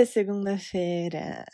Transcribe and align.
dia, 0.00 0.06
segunda-feira! 0.06 1.44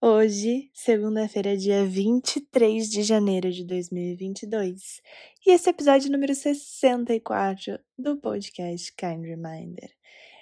Hoje, 0.00 0.70
segunda-feira, 0.74 1.56
dia 1.56 1.84
23 1.84 2.90
de 2.90 3.02
janeiro 3.04 3.52
de 3.52 3.64
2022, 3.64 5.00
e 5.46 5.52
esse 5.52 5.68
é 5.68 5.70
o 5.70 5.74
episódio 5.74 6.10
número 6.10 6.34
64 6.34 7.78
do 7.96 8.16
podcast 8.16 8.92
Kind 8.96 9.24
Reminder. 9.24 9.88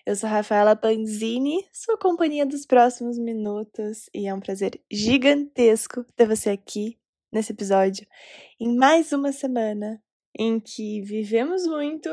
Eu 0.06 0.16
sou 0.16 0.30
Rafaela 0.30 0.74
Panzini, 0.74 1.62
sua 1.70 1.98
companhia 1.98 2.46
dos 2.46 2.64
próximos 2.64 3.18
minutos, 3.18 4.08
e 4.14 4.26
é 4.26 4.32
um 4.32 4.40
prazer 4.40 4.80
gigantesco 4.90 6.04
ter 6.16 6.26
você 6.26 6.50
aqui 6.50 6.98
nesse 7.30 7.52
episódio, 7.52 8.06
em 8.58 8.74
mais 8.74 9.12
uma 9.12 9.32
semana 9.32 10.02
em 10.34 10.58
que 10.58 11.02
vivemos 11.02 11.66
muito, 11.66 12.08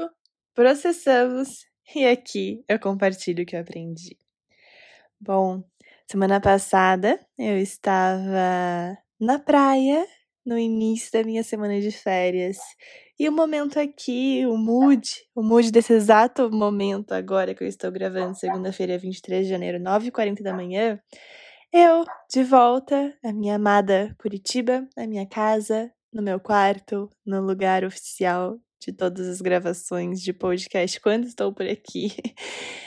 processamos 0.53 1.65
e 1.95 2.05
aqui 2.05 2.65
eu 2.67 2.77
compartilho 2.77 3.43
o 3.43 3.45
que 3.45 3.55
eu 3.55 3.61
aprendi. 3.61 4.17
Bom, 5.19 5.63
semana 6.05 6.39
passada 6.39 7.19
eu 7.39 7.57
estava 7.57 8.95
na 9.19 9.39
praia 9.39 10.05
no 10.45 10.57
início 10.59 11.11
da 11.11 11.23
minha 11.23 11.43
semana 11.43 11.81
de 11.81 11.91
férias. 11.91 12.57
E 13.19 13.27
o 13.27 13.31
momento 13.31 13.79
aqui, 13.79 14.45
o 14.45 14.55
mood, 14.55 15.01
o 15.35 15.41
mood 15.41 15.71
desse 15.71 15.91
exato 15.91 16.51
momento 16.51 17.13
agora 17.13 17.55
que 17.55 17.63
eu 17.63 17.67
estou 17.67 17.91
gravando, 17.91 18.37
segunda-feira, 18.37 18.95
23 18.97 19.45
de 19.45 19.49
janeiro, 19.49 19.79
9h40 19.79 20.43
da 20.43 20.53
manhã, 20.53 20.99
eu 21.73 22.05
de 22.31 22.43
volta 22.43 23.11
à 23.23 23.33
minha 23.33 23.55
amada 23.55 24.15
Curitiba, 24.19 24.87
na 24.95 25.07
minha 25.07 25.27
casa, 25.27 25.91
no 26.13 26.21
meu 26.21 26.39
quarto, 26.39 27.09
no 27.25 27.41
lugar 27.41 27.83
oficial 27.83 28.59
de 28.79 28.93
todas 28.93 29.27
as 29.27 29.41
gravações 29.41 30.21
de 30.21 30.31
podcast 30.31 31.01
quando 31.01 31.25
estou 31.25 31.51
por 31.51 31.67
aqui. 31.67 32.11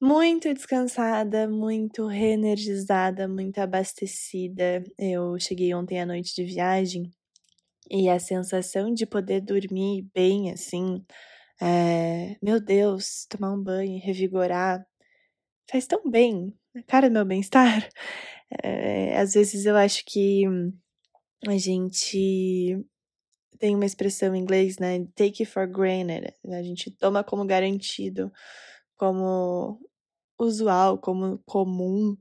Muito 0.00 0.52
descansada, 0.52 1.48
muito 1.48 2.06
reenergizada, 2.06 3.26
muito 3.26 3.58
abastecida. 3.58 4.84
Eu 4.98 5.38
cheguei 5.40 5.74
ontem 5.74 5.98
à 6.00 6.04
noite 6.04 6.34
de 6.34 6.44
viagem 6.44 7.10
e 7.90 8.08
a 8.08 8.18
sensação 8.18 8.92
de 8.94 9.06
poder 9.06 9.40
dormir 9.42 10.06
bem, 10.14 10.52
assim, 10.52 11.04
é, 11.62 12.36
meu 12.42 12.60
Deus, 12.60 13.26
tomar 13.30 13.52
um 13.54 13.62
banho, 13.62 14.00
revigorar, 14.02 14.86
faz 15.70 15.86
tão 15.86 16.10
bem, 16.10 16.54
cara 16.88 17.10
meu 17.10 17.24
bem-estar. 17.24 17.88
É, 18.62 19.18
às 19.20 19.34
vezes 19.34 19.66
eu 19.66 19.76
acho 19.76 20.04
que 20.06 20.44
a 21.46 21.56
gente 21.58 22.84
tem 23.58 23.74
uma 23.74 23.86
expressão 23.86 24.34
em 24.34 24.40
inglês, 24.40 24.78
né? 24.78 25.00
Take 25.14 25.42
it 25.42 25.46
for 25.46 25.66
granted. 25.66 26.34
A 26.50 26.62
gente 26.62 26.90
toma 26.92 27.24
como 27.24 27.46
garantido, 27.46 28.32
como 28.96 29.80
usual, 30.38 30.98
como 30.98 31.38
comum. 31.46 32.16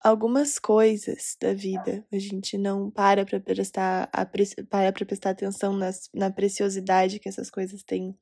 Algumas 0.00 0.58
coisas 0.58 1.36
da 1.40 1.52
vida 1.52 2.06
a 2.12 2.18
gente 2.18 2.56
não 2.56 2.90
para 2.90 3.26
para 3.26 3.40
prestar, 3.40 4.08
a, 4.12 4.24
para 4.24 4.92
pra 4.92 5.06
prestar 5.06 5.30
atenção 5.30 5.76
nas, 5.76 6.08
na 6.14 6.30
preciosidade 6.30 7.18
que 7.18 7.28
essas 7.28 7.50
coisas 7.50 7.82
têm, 7.82 8.16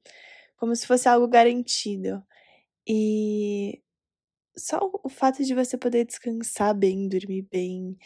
como 0.57 0.75
se 0.75 0.87
fosse 0.87 1.09
algo 1.09 1.29
garantido. 1.29 2.23
E 2.89 3.83
só 4.57 4.79
o 5.05 5.09
fato 5.09 5.45
de 5.45 5.55
você 5.55 5.77
poder 5.77 6.05
descansar 6.07 6.75
bem, 6.75 7.09
dormir 7.09 7.43
bem, 7.51 7.97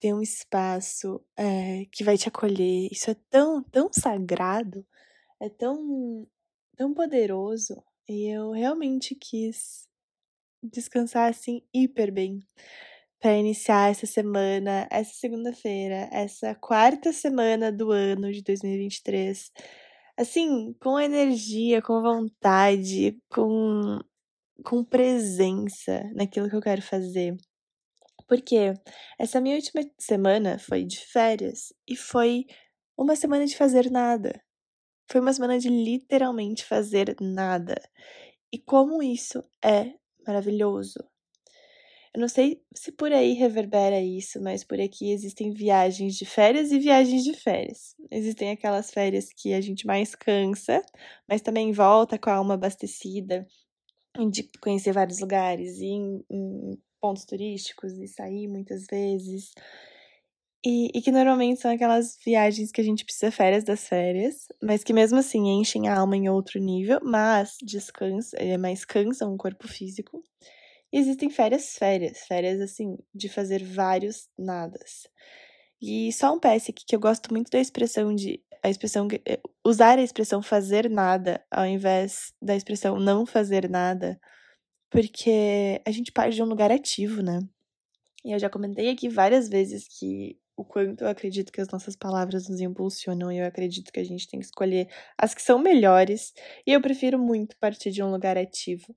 ter 0.00 0.14
um 0.14 0.22
espaço 0.22 1.20
é, 1.36 1.86
que 1.92 2.04
vai 2.04 2.16
te 2.16 2.28
acolher. 2.28 2.88
Isso 2.92 3.10
é 3.10 3.16
tão, 3.30 3.62
tão 3.64 3.90
sagrado, 3.92 4.86
é 5.40 5.48
tão, 5.48 6.26
tão 6.76 6.94
poderoso. 6.94 7.82
E 8.08 8.28
eu 8.28 8.52
realmente 8.52 9.14
quis 9.16 9.88
descansar 10.62 11.30
assim 11.30 11.62
hiper 11.74 12.12
bem 12.12 12.40
para 13.20 13.36
iniciar 13.36 13.90
essa 13.90 14.06
semana, 14.06 14.88
essa 14.90 15.14
segunda-feira, 15.14 16.08
essa 16.12 16.54
quarta 16.54 17.12
semana 17.12 17.72
do 17.72 17.90
ano 17.92 18.32
de 18.32 18.42
2023. 18.42 19.52
Assim, 20.16 20.74
com 20.80 21.00
energia, 21.00 21.82
com 21.82 22.02
vontade, 22.02 23.18
com 23.30 24.00
com 24.64 24.84
presença 24.84 26.02
naquilo 26.14 26.50
que 26.50 26.56
eu 26.56 26.62
quero 26.62 26.82
fazer. 26.82 27.36
Porque 28.28 28.74
essa 29.18 29.40
minha 29.40 29.56
última 29.56 29.82
semana 29.98 30.58
foi 30.58 30.84
de 30.84 30.98
férias 31.06 31.72
e 31.88 31.96
foi 31.96 32.46
uma 32.98 33.16
semana 33.16 33.46
de 33.46 33.56
fazer 33.56 33.90
nada. 33.90 34.40
Foi 35.08 35.20
uma 35.20 35.32
semana 35.32 35.58
de 35.58 35.68
literalmente 35.68 36.64
fazer 36.64 37.16
nada. 37.20 37.80
E 38.52 38.58
como 38.58 39.02
isso 39.02 39.44
é 39.64 39.92
maravilhoso. 40.26 40.98
Eu 42.14 42.20
não 42.20 42.28
sei 42.28 42.62
se 42.74 42.90
por 42.90 43.12
aí 43.12 43.34
reverbera 43.34 44.00
isso, 44.00 44.40
mas 44.40 44.64
por 44.64 44.80
aqui 44.80 45.12
existem 45.12 45.50
viagens 45.50 46.14
de 46.16 46.24
férias 46.24 46.72
e 46.72 46.78
viagens 46.78 47.22
de 47.22 47.34
férias. 47.34 47.94
Existem 48.10 48.50
aquelas 48.50 48.90
férias 48.90 49.28
que 49.30 49.52
a 49.52 49.60
gente 49.60 49.86
mais 49.86 50.14
cansa, 50.14 50.80
mas 51.28 51.42
também 51.42 51.72
volta 51.72 52.18
com 52.18 52.30
a 52.30 52.36
alma 52.36 52.54
abastecida, 52.54 53.46
de 54.30 54.48
conhecer 54.62 54.92
vários 54.92 55.20
lugares, 55.20 55.78
ir 55.78 55.88
em, 55.88 56.24
em 56.30 56.78
pontos 56.98 57.26
turísticos 57.26 57.92
e 57.98 58.08
sair 58.08 58.48
muitas 58.48 58.86
vezes. 58.90 59.50
E, 60.68 60.90
e, 60.92 61.00
que 61.00 61.12
normalmente 61.12 61.60
são 61.60 61.70
aquelas 61.70 62.18
viagens 62.24 62.72
que 62.72 62.80
a 62.80 62.84
gente 62.84 63.04
precisa 63.04 63.30
férias 63.30 63.62
das 63.62 63.86
férias, 63.86 64.48
mas 64.60 64.82
que 64.82 64.92
mesmo 64.92 65.16
assim 65.16 65.48
enchem 65.48 65.86
a 65.86 65.96
alma 65.96 66.16
em 66.16 66.28
outro 66.28 66.58
nível, 66.58 66.98
mas 67.04 67.56
descansa, 67.62 68.36
é, 68.36 68.58
mas 68.58 68.84
cansam 68.84 69.32
o 69.32 69.36
corpo 69.36 69.68
físico. 69.68 70.24
E 70.92 70.98
existem 70.98 71.30
férias, 71.30 71.76
férias, 71.78 72.18
férias 72.26 72.60
assim, 72.60 72.96
de 73.14 73.28
fazer 73.28 73.62
vários 73.62 74.28
nadas. 74.36 75.06
E 75.80 76.12
só 76.12 76.34
um 76.34 76.40
PS 76.40 76.70
aqui 76.70 76.84
que 76.84 76.96
eu 76.96 77.00
gosto 77.00 77.32
muito 77.32 77.48
da 77.48 77.60
expressão 77.60 78.12
de 78.12 78.42
a 78.60 78.68
expressão 78.68 79.06
eh, 79.24 79.38
usar 79.64 80.00
a 80.00 80.02
expressão 80.02 80.42
fazer 80.42 80.90
nada 80.90 81.44
ao 81.48 81.64
invés 81.64 82.32
da 82.42 82.56
expressão 82.56 82.98
não 82.98 83.24
fazer 83.24 83.70
nada, 83.70 84.18
porque 84.90 85.80
a 85.86 85.92
gente 85.92 86.10
parte 86.10 86.34
de 86.34 86.42
um 86.42 86.46
lugar 86.46 86.72
ativo, 86.72 87.22
né? 87.22 87.38
E 88.24 88.32
eu 88.32 88.38
já 88.40 88.50
comentei 88.50 88.90
aqui 88.90 89.08
várias 89.08 89.48
vezes 89.48 89.86
que 89.86 90.36
o 90.56 90.64
quanto 90.64 91.04
eu 91.04 91.08
acredito 91.08 91.52
que 91.52 91.60
as 91.60 91.68
nossas 91.68 91.94
palavras 91.94 92.48
nos 92.48 92.60
impulsionam 92.60 93.30
e 93.30 93.38
eu 93.38 93.46
acredito 93.46 93.92
que 93.92 94.00
a 94.00 94.04
gente 94.04 94.26
tem 94.26 94.40
que 94.40 94.46
escolher 94.46 94.88
as 95.18 95.34
que 95.34 95.42
são 95.42 95.58
melhores. 95.58 96.32
E 96.66 96.72
eu 96.72 96.80
prefiro 96.80 97.18
muito 97.18 97.56
partir 97.58 97.90
de 97.90 98.02
um 98.02 98.10
lugar 98.10 98.38
ativo. 98.38 98.94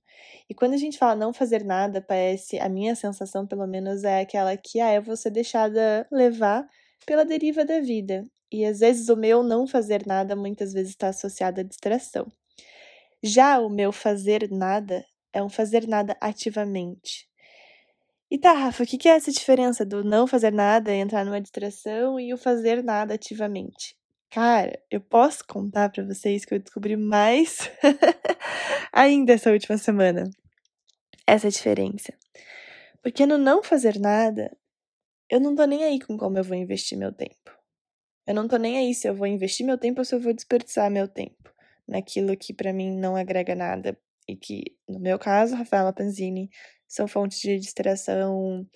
E 0.48 0.54
quando 0.54 0.74
a 0.74 0.78
gente 0.78 0.98
fala 0.98 1.14
não 1.14 1.32
fazer 1.32 1.64
nada, 1.64 2.00
parece, 2.00 2.58
a 2.58 2.68
minha 2.68 2.94
sensação 2.94 3.46
pelo 3.46 3.66
menos 3.66 4.04
é 4.04 4.20
aquela 4.22 4.56
que 4.56 4.80
ah, 4.80 4.90
é 4.90 5.00
você 5.00 5.30
deixada 5.30 6.06
levar 6.10 6.66
pela 7.06 7.24
deriva 7.24 7.64
da 7.64 7.80
vida. 7.80 8.26
E 8.50 8.64
às 8.64 8.80
vezes 8.80 9.08
o 9.08 9.16
meu 9.16 9.42
não 9.42 9.66
fazer 9.66 10.06
nada 10.06 10.34
muitas 10.34 10.72
vezes 10.72 10.90
está 10.90 11.08
associado 11.08 11.60
à 11.60 11.62
distração. 11.62 12.26
Já 13.22 13.60
o 13.60 13.68
meu 13.68 13.92
fazer 13.92 14.50
nada 14.50 15.04
é 15.32 15.42
um 15.42 15.48
fazer 15.48 15.86
nada 15.86 16.16
ativamente. 16.20 17.29
E 18.30 18.38
tá, 18.38 18.52
Rafa, 18.52 18.84
o 18.84 18.86
que 18.86 19.08
é 19.08 19.16
essa 19.16 19.32
diferença 19.32 19.84
do 19.84 20.04
não 20.04 20.24
fazer 20.24 20.52
nada, 20.52 20.94
entrar 20.94 21.24
numa 21.24 21.40
distração 21.40 22.20
e 22.20 22.32
o 22.32 22.38
fazer 22.38 22.80
nada 22.80 23.14
ativamente? 23.14 23.96
Cara, 24.30 24.80
eu 24.88 25.00
posso 25.00 25.44
contar 25.44 25.90
para 25.90 26.04
vocês 26.04 26.44
que 26.44 26.54
eu 26.54 26.60
descobri 26.60 26.96
mais 26.96 27.68
ainda 28.92 29.32
essa 29.32 29.50
última 29.50 29.76
semana. 29.76 30.30
Essa 31.26 31.50
diferença. 31.50 32.12
Porque 33.02 33.26
no 33.26 33.36
não 33.36 33.64
fazer 33.64 33.98
nada, 33.98 34.56
eu 35.28 35.40
não 35.40 35.56
tô 35.56 35.64
nem 35.64 35.82
aí 35.82 35.98
com 35.98 36.16
como 36.16 36.38
eu 36.38 36.44
vou 36.44 36.56
investir 36.56 36.96
meu 36.96 37.12
tempo. 37.12 37.50
Eu 38.24 38.34
não 38.34 38.46
tô 38.46 38.58
nem 38.58 38.78
aí 38.78 38.94
se 38.94 39.08
eu 39.08 39.14
vou 39.14 39.26
investir 39.26 39.66
meu 39.66 39.76
tempo 39.76 40.00
ou 40.00 40.04
se 40.04 40.14
eu 40.14 40.20
vou 40.20 40.32
desperdiçar 40.32 40.88
meu 40.88 41.08
tempo 41.08 41.52
naquilo 41.88 42.36
que 42.36 42.54
para 42.54 42.72
mim 42.72 42.96
não 42.96 43.16
agrega 43.16 43.56
nada 43.56 43.98
e 44.28 44.36
que, 44.36 44.62
no 44.88 45.00
meu 45.00 45.18
caso, 45.18 45.56
Rafaela 45.56 45.92
Panzini, 45.92 46.48
são 46.90 47.06
fontes 47.06 47.38
de 47.38 47.56
distração 47.56 48.66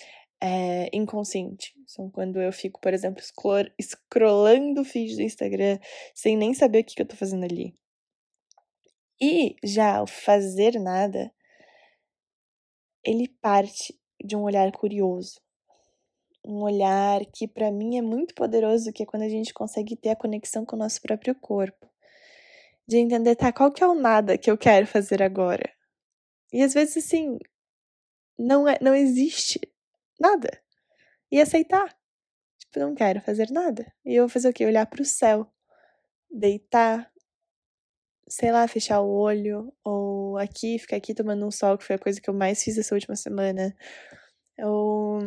é, 0.40 0.88
inconsciente. 0.96 1.74
São 1.84 2.08
quando 2.08 2.40
eu 2.40 2.52
fico, 2.52 2.80
por 2.80 2.94
exemplo, 2.94 3.20
scrollando 3.20 4.82
o 4.82 4.84
feed 4.84 5.16
do 5.16 5.22
Instagram 5.22 5.80
sem 6.14 6.36
nem 6.36 6.54
saber 6.54 6.82
o 6.82 6.84
que, 6.84 6.94
que 6.94 7.02
eu 7.02 7.08
tô 7.08 7.16
fazendo 7.16 7.42
ali. 7.42 7.76
E 9.20 9.56
já 9.64 10.00
o 10.00 10.06
fazer 10.06 10.78
nada, 10.78 11.32
ele 13.04 13.26
parte 13.40 13.98
de 14.24 14.36
um 14.36 14.42
olhar 14.42 14.70
curioso. 14.70 15.40
Um 16.46 16.62
olhar 16.62 17.20
que 17.34 17.48
para 17.48 17.72
mim 17.72 17.98
é 17.98 18.02
muito 18.02 18.32
poderoso, 18.32 18.92
que 18.92 19.02
é 19.02 19.06
quando 19.06 19.22
a 19.22 19.28
gente 19.28 19.52
consegue 19.52 19.96
ter 19.96 20.10
a 20.10 20.16
conexão 20.16 20.64
com 20.64 20.76
o 20.76 20.78
nosso 20.78 21.02
próprio 21.02 21.34
corpo. 21.34 21.90
De 22.86 22.98
entender, 22.98 23.34
tá, 23.34 23.52
qual 23.52 23.72
que 23.72 23.82
é 23.82 23.88
o 23.88 23.94
nada 23.94 24.38
que 24.38 24.50
eu 24.50 24.58
quero 24.58 24.86
fazer 24.86 25.20
agora? 25.20 25.68
E 26.52 26.62
às 26.62 26.74
vezes, 26.74 26.98
assim, 26.98 27.38
não, 28.38 28.68
é, 28.68 28.78
não 28.80 28.94
existe 28.94 29.60
nada. 30.20 30.50
E 31.30 31.40
aceitar. 31.40 31.96
Tipo, 32.58 32.80
não 32.80 32.94
quero 32.94 33.20
fazer 33.20 33.50
nada. 33.50 33.92
E 34.04 34.14
eu 34.14 34.24
vou 34.24 34.28
fazer 34.28 34.48
o 34.48 34.52
quê? 34.52 34.66
Olhar 34.66 34.86
para 34.86 35.02
o 35.02 35.04
céu. 35.04 35.50
Deitar 36.30 37.10
sei 38.28 38.50
lá, 38.50 38.66
fechar 38.66 39.00
o 39.00 39.10
olho, 39.10 39.72
ou 39.84 40.38
aqui, 40.38 40.78
ficar 40.78 40.96
aqui 40.96 41.14
tomando 41.14 41.46
um 41.46 41.50
sol, 41.50 41.76
que 41.78 41.84
foi 41.84 41.96
a 41.96 41.98
coisa 41.98 42.20
que 42.20 42.28
eu 42.28 42.34
mais 42.34 42.62
fiz 42.62 42.78
essa 42.78 42.94
última 42.94 43.16
semana. 43.16 43.76
Ou 44.58 45.20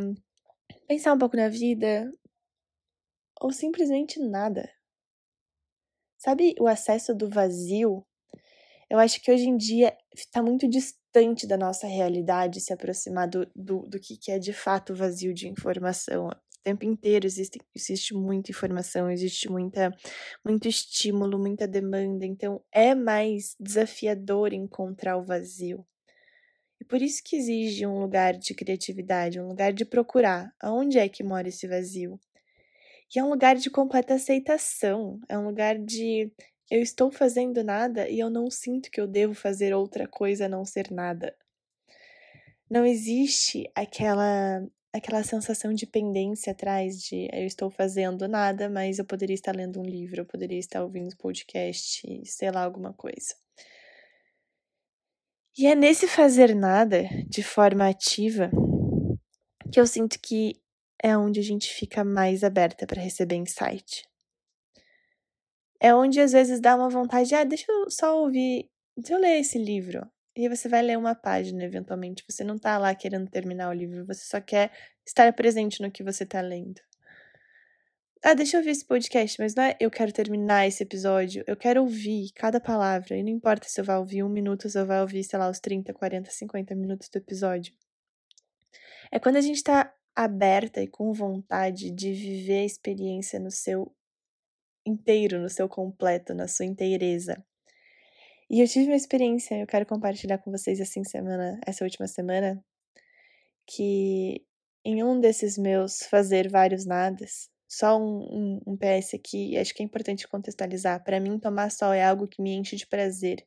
pensar 0.88 1.14
um 1.14 1.18
pouco 1.18 1.36
na 1.36 1.50
vida, 1.50 2.12
ou 3.42 3.52
simplesmente 3.52 4.20
nada. 4.20 4.70
Sabe 6.18 6.56
o 6.60 6.68
acesso 6.68 7.14
do 7.14 7.30
vazio? 7.30 8.06
Eu 8.90 9.00
acho 9.00 9.22
que 9.22 9.32
hoje 9.32 9.48
em 9.48 9.58
dia 9.58 9.96
está 10.16 10.42
muito 10.42 10.68
distante 10.68 11.07
da 11.48 11.58
nossa 11.58 11.88
realidade 11.88 12.62
se 12.62 12.74
aproximar 12.74 13.28
do, 13.28 13.48
do, 13.56 13.82
do 13.88 14.00
que, 14.00 14.18
que 14.18 14.32
é 14.32 14.40
de 14.40 14.54
fato 14.54 14.94
vazio 14.94 15.34
de 15.34 15.48
informação. 15.48 16.28
O 16.28 16.32
tempo 16.64 16.86
inteiro 16.86 17.26
existe, 17.26 17.60
existe 17.76 18.14
muita 18.14 18.52
informação, 18.52 19.10
existe 19.10 19.50
muita, 19.50 19.96
muito 20.44 20.68
estímulo, 20.68 21.40
muita 21.40 21.68
demanda, 21.68 22.26
então 22.26 22.62
é 22.72 22.94
mais 22.94 23.56
desafiador 23.60 24.54
encontrar 24.54 25.18
o 25.18 25.24
vazio. 25.24 25.86
E 26.80 26.86
por 26.86 27.02
isso 27.02 27.24
que 27.24 27.36
exige 27.36 27.88
um 27.88 28.00
lugar 28.00 28.34
de 28.34 28.54
criatividade, 28.54 29.40
um 29.40 29.48
lugar 29.48 29.74
de 29.74 29.86
procurar 29.86 30.54
aonde 30.62 31.00
é 31.00 31.10
que 31.10 31.24
mora 31.24 31.48
esse 31.48 31.68
vazio. 31.68 32.20
E 33.16 33.20
é 33.20 33.24
um 33.24 33.30
lugar 33.30 33.56
de 33.56 33.70
completa 33.70 34.16
aceitação, 34.16 35.20
é 35.30 35.38
um 35.38 35.46
lugar 35.46 35.80
de 35.80 36.32
eu 36.70 36.82
estou 36.82 37.12
fazendo 37.12 37.64
nada 37.64 38.10
e 38.10 38.20
eu 38.20 38.30
não 38.30 38.50
sinto 38.50 38.92
que 38.92 39.00
eu 39.00 39.08
devo 39.08 39.34
fazer 39.34 39.74
outra 39.74 40.08
coisa 40.08 40.46
a 40.46 40.50
não 40.50 40.66
ser 40.66 40.92
nada. 40.92 41.36
Não 42.70 42.86
existe 42.86 43.70
aquela 43.74 44.66
aquela 44.94 45.24
sensação 45.24 45.74
de 45.74 45.86
pendência 45.86 46.52
atrás 46.52 47.02
de 47.02 47.30
eu 47.32 47.46
estou 47.46 47.70
fazendo 47.70 48.28
nada, 48.28 48.70
mas 48.70 48.98
eu 48.98 49.06
poderia 49.06 49.36
estar 49.36 49.56
lendo 49.56 49.80
um 49.80 49.86
livro, 49.86 50.22
eu 50.22 50.26
poderia 50.26 50.58
estar 50.58 50.84
ouvindo 50.84 51.08
um 51.08 51.18
podcast, 51.18 52.02
sei 52.26 52.52
lá, 52.52 52.64
alguma 52.64 52.94
coisa. 52.94 53.36
E 55.58 55.68
é 55.68 55.76
nesse 55.76 56.08
fazer 56.08 56.56
nada 56.56 57.04
de 57.28 57.44
forma 57.44 57.88
ativa 57.88 58.50
que 59.72 59.80
eu 59.80 59.86
sinto 59.86 60.20
que 60.20 60.60
é 61.02 61.16
onde 61.18 61.40
a 61.40 61.44
gente 61.44 61.72
fica 61.74 62.04
mais 62.04 62.44
aberta 62.44 62.88
para 62.88 63.02
receber 63.02 63.36
insight. 63.36 64.08
É 65.80 65.94
onde 65.94 66.20
às 66.20 66.32
vezes 66.32 66.60
dá 66.60 66.76
uma 66.76 66.90
vontade, 66.90 67.34
ah, 67.36 67.44
deixa 67.44 67.66
eu 67.72 67.90
só 67.90 68.20
ouvir, 68.20 68.70
deixa 68.96 69.14
eu 69.14 69.20
ler 69.20 69.40
esse 69.40 69.58
livro. 69.58 70.06
E 70.36 70.48
você 70.48 70.70
vai 70.70 70.82
ler 70.82 70.98
uma 70.98 71.16
página 71.16 71.64
eventualmente. 71.64 72.24
Você 72.30 72.44
não 72.44 72.58
tá 72.60 72.78
lá 72.78 72.94
querendo 72.94 73.30
terminar 73.30 73.70
o 73.70 73.74
livro, 73.74 74.06
você 74.06 74.24
só 74.26 74.40
quer 74.40 74.72
estar 75.06 75.32
presente 75.34 75.82
no 75.82 75.92
que 75.92 76.04
você 76.04 76.26
tá 76.26 76.42
lendo. 76.42 76.80
Ah, 78.24 78.34
deixa 78.34 78.58
eu 78.58 78.62
ouvir 78.62 78.72
esse 78.72 78.86
podcast, 78.86 79.40
mas 79.40 79.56
não 79.56 79.64
é 79.64 79.78
eu 79.80 79.92
quero 79.92 80.12
terminar 80.12 80.68
esse 80.68 80.84
episódio, 80.84 81.44
eu 81.48 81.56
quero 81.56 81.82
ouvir 81.82 82.32
cada 82.36 82.60
palavra, 82.60 83.16
e 83.16 83.24
não 83.24 83.30
importa 83.30 83.70
se 83.70 83.80
eu 83.80 83.86
vou 83.86 83.96
ouvir 83.98 84.24
um 84.24 84.30
minuto 84.30 84.70
se 84.70 84.78
eu 84.78 84.86
vou 84.86 85.02
ouvir, 85.02 85.24
sei 85.24 85.38
lá, 85.38 85.50
os 85.50 85.60
30, 85.60 85.94
40, 85.94 86.30
50 86.30 86.76
minutos 86.76 87.10
do 87.10 87.18
episódio. 87.18 87.74
É 89.12 89.20
quando 89.20 89.38
a 89.38 89.42
gente 89.42 89.64
tá 89.64 89.94
aberta 90.16 90.82
e 90.82 90.88
com 90.88 91.14
vontade 91.14 91.92
de 91.92 92.12
viver 92.12 92.62
a 92.62 92.66
experiência 92.66 93.40
no 93.40 93.52
seu 93.52 93.96
inteiro, 94.88 95.40
no 95.40 95.50
seu 95.50 95.68
completo, 95.68 96.34
na 96.34 96.48
sua 96.48 96.66
inteireza. 96.66 97.44
E 98.50 98.62
eu 98.62 98.68
tive 98.68 98.88
uma 98.88 98.96
experiência, 98.96 99.56
eu 99.56 99.68
quero 99.68 99.86
compartilhar 99.86 100.38
com 100.38 100.52
vocês 100.52 100.80
assim 100.80 101.04
semana, 101.04 101.60
essa 101.66 101.84
última 101.84 102.08
semana, 102.08 102.64
que 103.66 104.42
em 104.86 105.04
um 105.04 105.20
desses 105.20 105.58
meus 105.58 106.04
fazer 106.04 106.50
vários 106.50 106.86
nadas, 106.86 107.50
só 107.68 108.00
um, 108.00 108.62
um, 108.66 108.74
um 108.74 108.78
PS 108.78 109.16
aqui, 109.16 109.58
acho 109.58 109.74
que 109.74 109.84
é 109.84 109.86
importante 109.86 110.28
contextualizar. 110.28 111.04
Para 111.04 111.20
mim, 111.20 111.38
tomar 111.38 111.70
sol 111.70 111.92
é 111.92 112.04
algo 112.04 112.28
que 112.28 112.42
me 112.42 112.52
enche 112.56 112.78
de 112.78 112.88
prazer. 112.88 113.46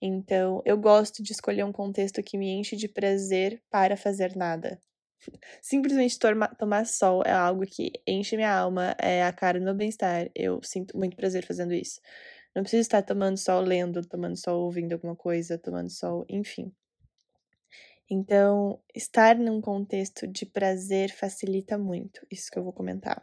Então, 0.00 0.62
eu 0.64 0.78
gosto 0.78 1.22
de 1.22 1.32
escolher 1.32 1.64
um 1.64 1.72
contexto 1.72 2.22
que 2.22 2.38
me 2.38 2.48
enche 2.50 2.74
de 2.74 2.88
prazer 2.88 3.62
para 3.70 3.96
fazer 3.98 4.34
nada. 4.34 4.80
Simplesmente 5.60 6.18
tomar, 6.18 6.54
tomar 6.56 6.86
sol 6.86 7.22
é 7.24 7.32
algo 7.32 7.62
que 7.66 7.92
enche 8.06 8.36
minha 8.36 8.52
alma, 8.52 8.94
é 8.98 9.24
a 9.24 9.32
cara 9.32 9.58
do 9.58 9.64
meu 9.64 9.74
bem-estar. 9.74 10.30
Eu 10.34 10.60
sinto 10.62 10.96
muito 10.96 11.16
prazer 11.16 11.46
fazendo 11.46 11.72
isso. 11.72 12.00
Não 12.54 12.62
preciso 12.62 12.82
estar 12.82 13.02
tomando 13.02 13.36
sol 13.36 13.60
lendo, 13.60 14.02
tomando 14.06 14.36
sol 14.36 14.64
ouvindo 14.64 14.92
alguma 14.92 15.14
coisa, 15.14 15.58
tomando 15.58 15.90
sol, 15.90 16.24
enfim. 16.28 16.72
Então, 18.08 18.82
estar 18.92 19.36
num 19.36 19.60
contexto 19.60 20.26
de 20.26 20.44
prazer 20.44 21.12
facilita 21.12 21.78
muito, 21.78 22.26
isso 22.28 22.50
que 22.50 22.58
eu 22.58 22.64
vou 22.64 22.72
comentar. 22.72 23.22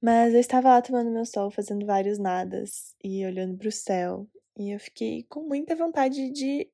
Mas 0.00 0.32
eu 0.32 0.40
estava 0.40 0.70
lá 0.70 0.80
tomando 0.80 1.10
meu 1.10 1.26
sol, 1.26 1.50
fazendo 1.50 1.84
vários 1.84 2.18
nadas 2.18 2.96
e 3.04 3.24
olhando 3.26 3.58
para 3.58 3.68
o 3.68 3.72
céu, 3.72 4.26
e 4.58 4.74
eu 4.74 4.80
fiquei 4.80 5.24
com 5.28 5.42
muita 5.42 5.76
vontade 5.76 6.30
de 6.30 6.70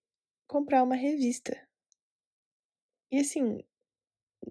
comprar 0.47 0.85
uma 0.85 0.95
revista. 0.95 1.61
E 3.11 3.19
assim, 3.19 3.59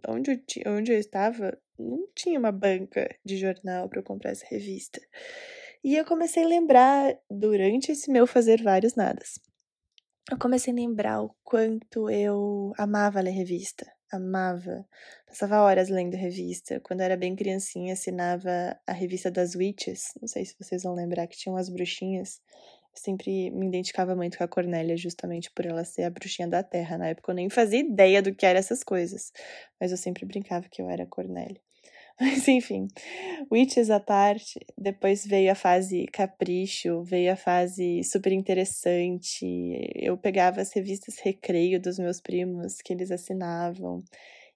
onde 0.08 0.32
eu, 0.32 0.74
onde 0.74 0.92
eu 0.92 1.00
estava, 1.00 1.58
não 1.78 2.08
tinha 2.16 2.40
uma 2.40 2.52
banca 2.52 3.08
de 3.24 3.38
jornal 3.38 3.88
para 3.90 4.00
eu 4.00 4.04
comprar 4.04 4.32
essa 4.32 4.46
revista. 4.50 5.00
E 5.84 5.96
eu 5.96 6.06
comecei 6.06 6.44
a 6.44 6.48
lembrar, 6.48 7.18
durante 7.30 7.92
esse 7.92 8.12
meu 8.12 8.26
fazer 8.28 8.62
vários 8.62 8.96
nadas, 8.96 9.40
eu 10.30 10.38
comecei 10.38 10.74
a 10.74 10.76
lembrar 10.76 11.22
o 11.22 11.34
quanto 11.44 12.10
eu 12.10 12.74
amava 12.78 13.22
ler 13.22 13.32
revista 13.32 13.86
amava. 14.12 14.86
Passava 15.26 15.62
horas 15.62 15.90
lendo 15.90 16.16
revista. 16.16 16.80
Quando 16.82 17.02
eu 17.02 17.06
era 17.06 17.18
bem 17.18 17.36
criancinha, 17.36 17.94
assinava 17.94 18.78
a 18.86 18.92
revista 18.92 19.30
das 19.30 19.56
Witches. 19.56 20.14
Não 20.22 20.28
sei 20.28 20.46
se 20.46 20.56
vocês 20.60 20.84
vão 20.84 20.94
lembrar 20.94 21.28
que 21.28 21.38
tinham 21.38 21.58
as 21.58 21.70
bruxinhas. 21.70 22.42
Sempre 22.98 23.52
me 23.52 23.68
identificava 23.68 24.16
muito 24.16 24.38
com 24.38 24.44
a 24.44 24.48
Cornélia, 24.48 24.98
justamente 24.98 25.52
por 25.52 25.66
ela 25.66 25.86
ser 25.86 26.04
a 26.04 26.10
bruxinha 26.10 26.48
da 26.48 26.64
Terra. 26.64 26.98
Na 26.98 27.08
época 27.08 27.32
eu 27.32 27.36
nem 27.36 27.50
fazia 27.50 27.80
ideia 27.80 28.22
do 28.22 28.34
que 28.34 28.46
eram 28.46 28.60
essas 28.60 28.84
coisas. 28.84 29.32
Mas 29.80 29.92
eu 29.92 29.98
sempre 29.98 30.26
brincava 30.26 30.68
que 30.70 30.82
eu 30.82 30.90
era 30.90 31.04
a 31.04 31.08
Cornélia. 31.08 31.62
Mas 32.20 32.48
enfim, 32.48 32.88
Witches 33.52 33.92
à 33.92 34.00
parte, 34.00 34.60
depois 34.76 35.26
veio 35.26 35.52
a 35.52 35.56
fase 35.56 36.08
capricho, 36.08 37.04
veio 37.04 37.32
a 37.32 37.36
fase 37.36 38.04
super 38.04 38.32
interessante. 38.32 39.46
Eu 39.94 40.18
pegava 40.18 40.60
as 40.60 40.74
revistas 40.74 41.20
Recreio 41.20 41.80
dos 41.80 42.00
meus 42.00 42.20
primos 42.20 42.82
que 42.82 42.92
eles 42.92 43.12
assinavam. 43.12 44.04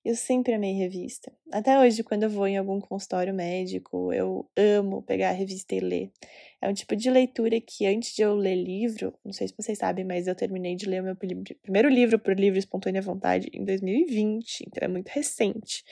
Eu 0.03 0.15
sempre 0.15 0.55
amei 0.55 0.73
revista. 0.73 1.31
Até 1.51 1.79
hoje, 1.79 2.03
quando 2.03 2.23
eu 2.23 2.29
vou 2.29 2.47
em 2.47 2.57
algum 2.57 2.81
consultório 2.81 3.31
médico, 3.33 4.11
eu 4.11 4.49
amo 4.57 5.03
pegar 5.03 5.29
a 5.29 5.31
revista 5.31 5.75
e 5.75 5.79
ler. 5.79 6.11
É 6.59 6.67
um 6.67 6.73
tipo 6.73 6.95
de 6.95 7.07
leitura 7.11 7.61
que, 7.61 7.85
antes 7.85 8.15
de 8.15 8.23
eu 8.23 8.35
ler 8.35 8.55
livro, 8.55 9.13
não 9.23 9.31
sei 9.31 9.47
se 9.47 9.53
vocês 9.55 9.77
sabem, 9.77 10.03
mas 10.03 10.25
eu 10.25 10.33
terminei 10.33 10.75
de 10.75 10.87
ler 10.87 11.01
o 11.01 11.05
meu 11.05 11.15
primeiro 11.15 11.87
livro 11.87 12.17
por 12.17 12.35
livre 12.39 12.57
espontânea 12.57 12.99
vontade 12.99 13.47
em 13.53 13.63
2020, 13.63 14.61
então 14.67 14.83
é 14.83 14.87
muito 14.87 15.09
recente. 15.09 15.83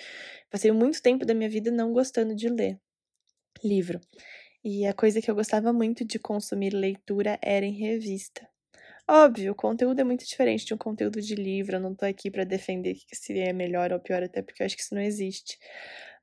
Passei 0.50 0.72
muito 0.72 1.04
tempo 1.04 1.24
da 1.24 1.36
minha 1.36 1.50
vida 1.50 1.70
não 1.70 1.94
gostando 1.94 2.36
de 2.36 2.50
ler 2.50 2.80
livro. 3.64 4.00
E 4.64 4.88
a 4.88 4.94
coisa 4.94 5.22
que 5.22 5.30
eu 5.30 5.36
gostava 5.36 5.72
muito 5.72 6.04
de 6.04 6.18
consumir 6.18 6.74
leitura 6.74 7.38
era 7.42 7.66
em 7.66 7.74
revista. 7.74 8.48
Óbvio, 9.12 9.54
o 9.54 9.56
conteúdo 9.56 10.00
é 10.00 10.04
muito 10.04 10.24
diferente 10.24 10.64
de 10.64 10.72
um 10.72 10.78
conteúdo 10.78 11.20
de 11.20 11.34
livro. 11.34 11.76
Eu 11.76 11.80
não 11.80 11.96
tô 11.96 12.06
aqui 12.06 12.30
para 12.30 12.44
defender 12.44 12.94
que 12.94 13.16
se 13.16 13.40
é 13.40 13.52
melhor 13.52 13.92
ou 13.92 14.00
pior, 14.00 14.22
até 14.22 14.44
porque 14.44 14.62
eu 14.62 14.68
acho 14.68 14.76
que 14.76 14.84
isso 14.84 14.94
não 14.94 15.02
existe. 15.02 15.58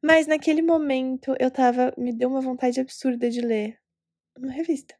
Mas 0.00 0.28
naquele 0.28 0.62
momento 0.62 1.34
eu 1.40 1.50
tava. 1.50 1.92
Me 1.98 2.12
deu 2.12 2.28
uma 2.28 2.40
vontade 2.40 2.78
absurda 2.80 3.28
de 3.28 3.40
ler 3.40 3.76
uma 4.38 4.52
revista. 4.52 4.94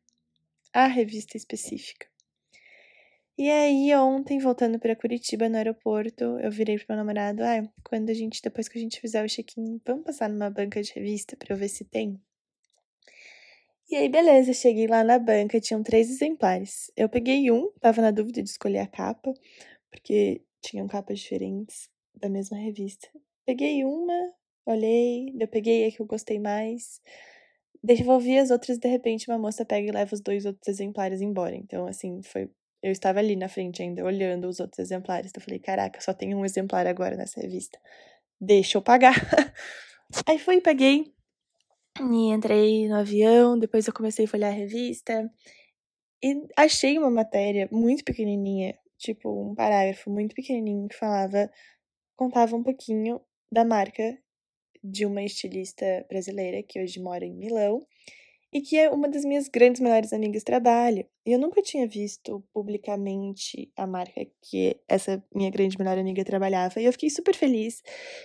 A 0.73 0.87
revista 0.89 1.37
específica. 1.37 2.09
E 3.39 3.49
aí, 3.49 3.95
ontem, 3.95 4.41
voltando 4.41 4.81
para 4.81 4.97
Curitiba, 4.97 5.49
no 5.49 5.57
aeroporto, 5.57 6.25
eu 6.41 6.51
virei 6.51 6.77
pro 6.79 6.87
meu 6.89 6.97
namorado: 6.97 7.45
ah, 7.45 7.63
quando 7.85 8.11
a 8.11 8.15
gente, 8.15 8.43
depois 8.43 8.69
que 8.69 8.79
a 8.79 8.81
gente 8.83 9.01
fizer 9.01 9.25
o 9.25 9.29
check-in, 9.29 9.81
vamos 9.87 10.05
passar 10.05 10.29
numa 10.29 10.51
banca 10.51 10.83
de 10.83 10.93
revista 10.93 11.37
pra 11.37 11.55
eu 11.55 11.59
ver 11.59 11.69
se 11.69 11.85
tem? 11.85 12.21
E 13.89 13.95
aí, 13.95 14.09
beleza, 14.09 14.53
cheguei 14.53 14.89
lá 14.89 15.05
na 15.05 15.17
banca, 15.17 15.61
tinham 15.61 15.81
três 15.83 16.11
exemplares. 16.11 16.91
Eu 16.97 17.09
peguei 17.09 17.53
um, 17.53 17.71
tava 17.81 18.03
na 18.03 18.11
dúvida 18.11 18.43
de 18.43 18.49
escolher 18.49 18.81
a 18.81 18.87
capa, 18.87 19.33
porque 19.91 20.43
tinham 20.61 20.89
capas 20.89 21.21
diferentes 21.21 21.89
da 22.15 22.29
mesma 22.29 22.57
revista. 22.57 23.09
Peguei 23.45 23.85
uma, 23.85 24.33
olhei, 24.67 25.33
eu 25.39 25.47
peguei 25.47 25.87
a 25.87 25.93
que 25.93 26.01
eu 26.03 26.07
gostei 26.07 26.41
mais, 26.41 27.01
devolvi 27.83 28.37
as 28.39 28.51
outras, 28.51 28.79
de 28.79 28.89
repente 28.89 29.31
uma 29.31 29.39
moça 29.39 29.65
pega 29.65 29.89
e 29.89 29.93
leva 29.93 30.13
os 30.15 30.21
dois 30.21 30.45
outros 30.47 30.67
exemplares 30.67 31.21
embora. 31.21 31.55
Então, 31.55 31.87
assim, 31.87 32.21
foi. 32.23 32.51
Eu 32.83 32.93
estava 32.93 33.21
ali 33.21 33.37
na 33.37 33.49
frente 33.49 33.83
ainda, 33.83 34.05
olhando 34.05 34.49
os 34.49 34.61
outros 34.61 34.81
exemplares. 34.81 35.31
Então, 35.31 35.41
eu 35.41 35.45
falei, 35.45 35.61
caraca, 35.61 36.01
só 36.01 36.13
tem 36.13 36.35
um 36.35 36.45
exemplar 36.45 36.87
agora 36.89 37.17
nessa 37.17 37.41
revista. 37.41 37.79
Deixa 38.41 38.79
eu 38.79 38.83
pagar. 38.83 39.15
aí 40.27 40.39
fui, 40.39 40.61
paguei, 40.61 41.13
e 42.01 42.33
entrei 42.33 42.89
no 42.89 42.97
avião, 42.97 43.59
depois 43.59 43.87
eu 43.87 43.93
comecei 43.93 44.25
a 44.25 44.29
folhear 44.29 44.53
a 44.53 44.55
revista 44.55 45.31
e 46.23 46.47
achei 46.57 46.99
uma 46.99 47.11
matéria 47.11 47.69
muito 47.71 48.05
pequenininha, 48.05 48.77
tipo 48.99 49.31
um 49.51 49.55
parágrafo 49.55 50.11
muito 50.11 50.35
pequenininho 50.35 50.89
que 50.89 50.97
falava, 50.97 51.51
contava 52.17 52.57
um 52.57 52.63
pouquinho 52.63 53.21
da 53.51 53.65
marca 53.65 54.19
de 54.83 55.07
uma 55.07 55.23
estilista 55.23 56.05
brasileira 56.09 56.63
que 56.63 56.81
hoje 56.81 57.01
mora 57.01 57.25
em 57.25 57.35
Milão 57.35 57.81
e 58.53 58.61
que 58.61 58.79
é 58.79 58.89
uma 58.91 59.09
das 59.09 59.25
minhas 59.25 59.49
grandes 59.49 59.81
melhores 59.81 60.13
amigas 60.13 60.43
trabalha. 60.43 61.07
E 61.27 61.33
eu 61.33 61.39
nunca 61.39 61.61
tinha 61.61 61.87
visto 61.87 62.43
publicamente 62.53 63.71
a 63.77 63.87
marca 63.87 64.27
que 64.43 64.81
essa 64.89 65.23
minha 65.35 65.51
grande 65.51 65.77
melhor 65.79 65.99
amiga 65.99 66.25
trabalhava. 66.25 66.81
E 66.81 66.85
eu 66.87 66.93
fiquei 66.93 67.11
super 67.11 67.35
feliz. 67.35 67.83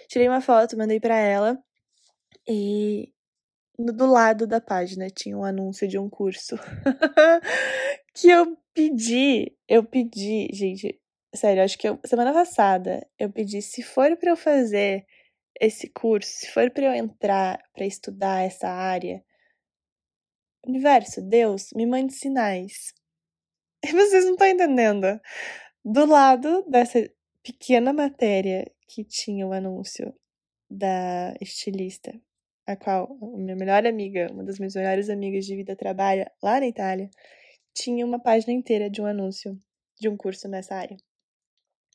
Tirei 0.08 0.28
uma 0.30 0.40
foto, 0.40 0.78
mandei 0.78 1.00
para 1.00 1.18
ela. 1.18 1.62
E 2.48 3.12
do 3.86 4.06
lado 4.06 4.48
da 4.48 4.60
página 4.62 5.10
tinha 5.10 5.38
um 5.38 5.44
anúncio 5.44 5.88
de 5.88 5.98
um 5.98 6.10
curso 6.10 6.58
que 8.14 8.30
eu 8.30 8.58
pedi, 8.74 9.56
eu 9.68 9.84
pedi, 9.84 10.50
gente, 10.54 11.00
sério, 11.34 11.64
acho 11.64 11.78
que 11.78 11.88
eu, 11.88 12.00
semana 12.06 12.34
passada 12.34 13.08
eu 13.18 13.32
pedi 13.32 13.62
se 13.62 13.82
for 13.82 14.16
para 14.18 14.32
eu 14.32 14.38
fazer 14.38 15.06
esse 15.60 15.90
curso, 15.90 16.30
se 16.30 16.48
for 16.50 16.70
para 16.72 16.86
eu 16.86 16.94
entrar 16.94 17.60
para 17.74 17.86
estudar 17.86 18.42
essa 18.42 18.68
área, 18.68 19.24
universo, 20.66 21.22
Deus, 21.22 21.70
me 21.76 21.86
mande 21.86 22.14
sinais. 22.14 22.94
E 23.84 23.92
vocês 23.94 24.26
não 24.26 24.34
estão 24.34 24.46
entendendo. 24.46 25.20
Do 25.84 26.06
lado 26.06 26.64
dessa 26.70 27.00
pequena 27.42 27.92
matéria 27.92 28.72
que 28.88 29.04
tinha 29.04 29.48
o 29.48 29.54
anúncio 29.54 30.14
da 30.70 31.34
estilista 31.42 32.14
a 32.72 32.76
qual 32.76 33.18
minha 33.38 33.56
melhor 33.56 33.86
amiga, 33.86 34.32
uma 34.32 34.44
das 34.44 34.60
minhas 34.60 34.76
melhores 34.76 35.10
amigas 35.10 35.46
de 35.46 35.56
vida 35.56 35.76
trabalha 35.76 36.32
lá 36.42 36.60
na 36.60 36.68
Itália, 36.68 37.10
tinha 37.74 38.06
uma 38.06 38.20
página 38.20 38.54
inteira 38.54 38.90
de 38.90 39.02
um 39.02 39.06
anúncio 39.06 39.60
de 40.00 40.10
um 40.10 40.18
curso 40.18 40.48
nessa 40.48 40.76
área. 40.76 40.98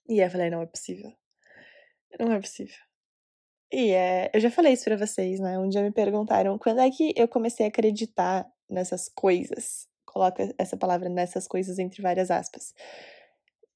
E 0.08 0.20
eu 0.20 0.30
falei, 0.30 0.50
não 0.50 0.62
é 0.62 0.66
possível. 0.66 1.12
Não 2.18 2.32
é 2.32 2.40
possível. 2.40 2.76
E 3.72 3.90
é, 3.90 4.30
eu 4.32 4.40
já 4.40 4.50
falei 4.50 4.72
isso 4.72 4.84
pra 4.84 4.96
vocês, 4.96 5.40
né? 5.40 5.58
Um 5.58 5.68
dia 5.68 5.82
me 5.82 5.90
perguntaram 5.90 6.56
quando 6.56 6.80
é 6.80 6.90
que 6.90 7.12
eu 7.16 7.26
comecei 7.26 7.66
a 7.66 7.68
acreditar 7.68 8.46
nessas 8.70 9.08
coisas. 9.08 9.88
Coloca 10.04 10.54
essa 10.56 10.76
palavra 10.76 11.08
nessas 11.08 11.48
coisas 11.48 11.78
entre 11.78 12.00
várias 12.00 12.30
aspas. 12.30 12.72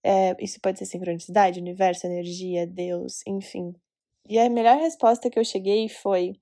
É, 0.02 0.36
isso 0.42 0.60
pode 0.60 0.78
ser 0.78 0.86
sincronicidade, 0.86 1.60
universo, 1.60 2.06
energia, 2.06 2.66
Deus, 2.66 3.20
enfim. 3.26 3.74
E 4.28 4.38
a 4.38 4.48
melhor 4.48 4.78
resposta 4.78 5.28
que 5.28 5.38
eu 5.38 5.44
cheguei 5.44 5.88
foi: 5.88 6.32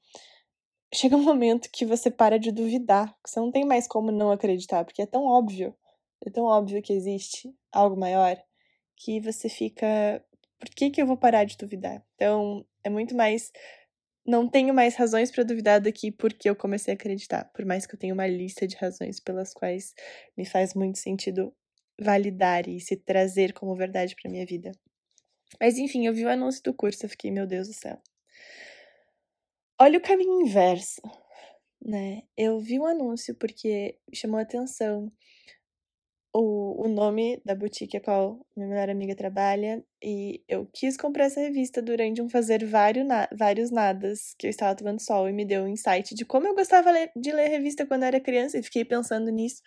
chega 0.95 1.16
um 1.16 1.23
momento 1.23 1.71
que 1.71 1.85
você 1.85 2.11
para 2.11 2.38
de 2.38 2.52
duvidar, 2.52 3.14
que 3.23 3.30
você 3.30 3.40
não 3.40 3.50
tem 3.50 3.64
mais 3.64 3.87
como 3.87 4.11
não 4.11 4.30
acreditar, 4.30 4.85
porque 4.85 5.02
é 5.02 5.07
tão 5.07 5.25
óbvio, 5.25 5.75
é 6.25 6.30
tão 6.30 6.45
óbvio 6.45 6.83
que 6.83 6.92
existe 6.92 7.54
algo 7.73 7.99
maior, 7.99 8.37
que 8.97 9.21
você 9.21 9.49
fica, 9.49 10.25
por 10.59 10.71
que 10.71 10.90
que 10.90 11.00
eu 11.00 11.07
vou 11.07 11.16
parar 11.16 11.45
de 11.45 11.57
duvidar? 11.57 12.04
Então, 12.14 12.64
é 12.83 12.90
muito 12.90 13.14
mais 13.14 13.52
não 14.26 14.47
tenho 14.47 14.75
mais 14.75 14.95
razões 14.95 15.30
para 15.30 15.42
duvidar 15.42 15.80
daqui 15.80 16.12
porque 16.12 16.50
eu 16.50 16.54
comecei 16.54 16.92
a 16.92 16.95
acreditar, 16.95 17.50
por 17.54 17.64
mais 17.64 17.87
que 17.87 17.95
eu 17.95 17.99
tenha 17.99 18.12
uma 18.12 18.26
lista 18.26 18.66
de 18.66 18.76
razões 18.76 19.18
pelas 19.18 19.54
quais 19.54 19.95
me 20.37 20.45
faz 20.45 20.75
muito 20.75 20.99
sentido 20.99 21.50
validar 21.99 22.68
e 22.68 22.78
se 22.78 22.95
trazer 22.95 23.54
como 23.54 23.75
verdade 23.75 24.14
para 24.14 24.30
minha 24.30 24.45
vida. 24.45 24.73
Mas 25.59 25.78
enfim, 25.78 26.07
eu 26.07 26.12
vi 26.12 26.26
o 26.26 26.28
anúncio 26.28 26.62
do 26.62 26.75
curso, 26.75 27.07
eu 27.07 27.09
fiquei, 27.09 27.30
meu 27.30 27.47
Deus 27.47 27.68
do 27.68 27.75
céu. 27.75 27.99
Olha 29.80 29.99
o 29.99 30.02
caminho 30.02 30.40
inverso, 30.42 31.00
né? 31.85 32.23
Eu 32.37 32.61
vi 32.61 32.78
um 32.80 32.87
anúncio 32.87 33.35
porque 33.37 33.99
chamou 34.14 34.38
a 34.38 34.42
atenção 34.42 35.12
o, 36.35 36.85
o 36.85 36.88
nome 36.88 37.40
da 37.44 37.54
boutique 37.54 37.97
a 37.97 38.00
qual 38.00 38.44
minha 38.56 38.68
melhor 38.68 38.90
amiga 38.90 39.14
trabalha 39.16 39.82
e 40.02 40.42
eu 40.49 40.66
quis 40.73 40.97
comprar 40.97 41.25
essa 41.25 41.40
revista 41.40 41.80
durante 41.82 42.20
um 42.23 42.28
fazer 42.28 42.64
vários, 42.66 43.06
na, 43.06 43.28
vários 43.37 43.70
nadas 43.70 44.35
que 44.38 44.47
eu 44.47 44.50
estava 44.50 44.75
tomando 44.76 45.00
sol 45.00 45.28
e 45.28 45.32
me 45.32 45.44
deu 45.44 45.64
um 45.64 45.68
insight 45.68 46.14
de 46.14 46.25
como 46.25 46.47
eu 46.47 46.54
gostava 46.54 46.90
de 47.16 47.32
ler 47.32 47.49
revista 47.49 47.87
quando 47.87 48.04
era 48.04 48.20
criança 48.20 48.58
e 48.58 48.62
fiquei 48.62 48.85
pensando 48.85 49.30
nisso. 49.30 49.62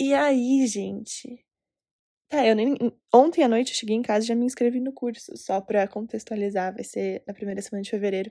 E 0.00 0.14
aí, 0.14 0.66
gente, 0.66 1.44
Tá, 2.28 2.46
eu 2.46 2.56
nem. 2.56 2.74
Ontem 3.14 3.44
à 3.44 3.48
noite 3.48 3.72
eu 3.72 3.76
cheguei 3.78 3.94
em 3.96 4.02
casa 4.02 4.24
e 4.24 4.28
já 4.28 4.34
me 4.34 4.46
inscrevi 4.46 4.80
no 4.80 4.92
curso, 4.92 5.36
só 5.36 5.60
pra 5.60 5.86
contextualizar, 5.86 6.74
vai 6.74 6.82
ser 6.84 7.22
na 7.26 7.34
primeira 7.34 7.60
semana 7.60 7.82
de 7.82 7.90
fevereiro. 7.90 8.30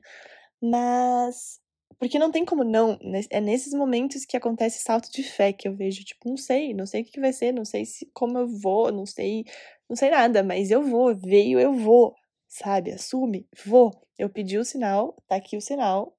Mas. 0.61 1.59
Porque 1.99 2.17
não 2.19 2.31
tem 2.31 2.45
como 2.45 2.63
não. 2.63 2.97
É 3.29 3.41
nesses 3.41 3.73
momentos 3.73 4.25
que 4.25 4.37
acontece 4.37 4.83
salto 4.83 5.11
de 5.11 5.23
fé 5.23 5.53
que 5.53 5.67
eu 5.67 5.75
vejo, 5.75 6.03
tipo, 6.03 6.29
não 6.29 6.37
sei, 6.37 6.73
não 6.73 6.85
sei 6.85 7.01
o 7.01 7.05
que 7.05 7.19
vai 7.19 7.33
ser, 7.33 7.51
não 7.51 7.65
sei 7.65 7.85
se 7.85 8.09
como 8.13 8.37
eu 8.37 8.47
vou, 8.47 8.91
não 8.91 9.05
sei, 9.05 9.45
não 9.89 9.95
sei 9.95 10.09
nada, 10.09 10.43
mas 10.43 10.71
eu 10.71 10.81
vou, 10.83 11.15
veio, 11.15 11.59
eu 11.59 11.73
vou, 11.73 12.15
sabe? 12.47 12.91
Assume, 12.91 13.47
vou. 13.65 13.91
Eu 14.17 14.29
pedi 14.29 14.57
o 14.57 14.65
sinal, 14.65 15.15
tá 15.27 15.35
aqui 15.35 15.57
o 15.57 15.61
sinal, 15.61 16.15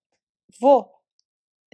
vou. 0.61 0.91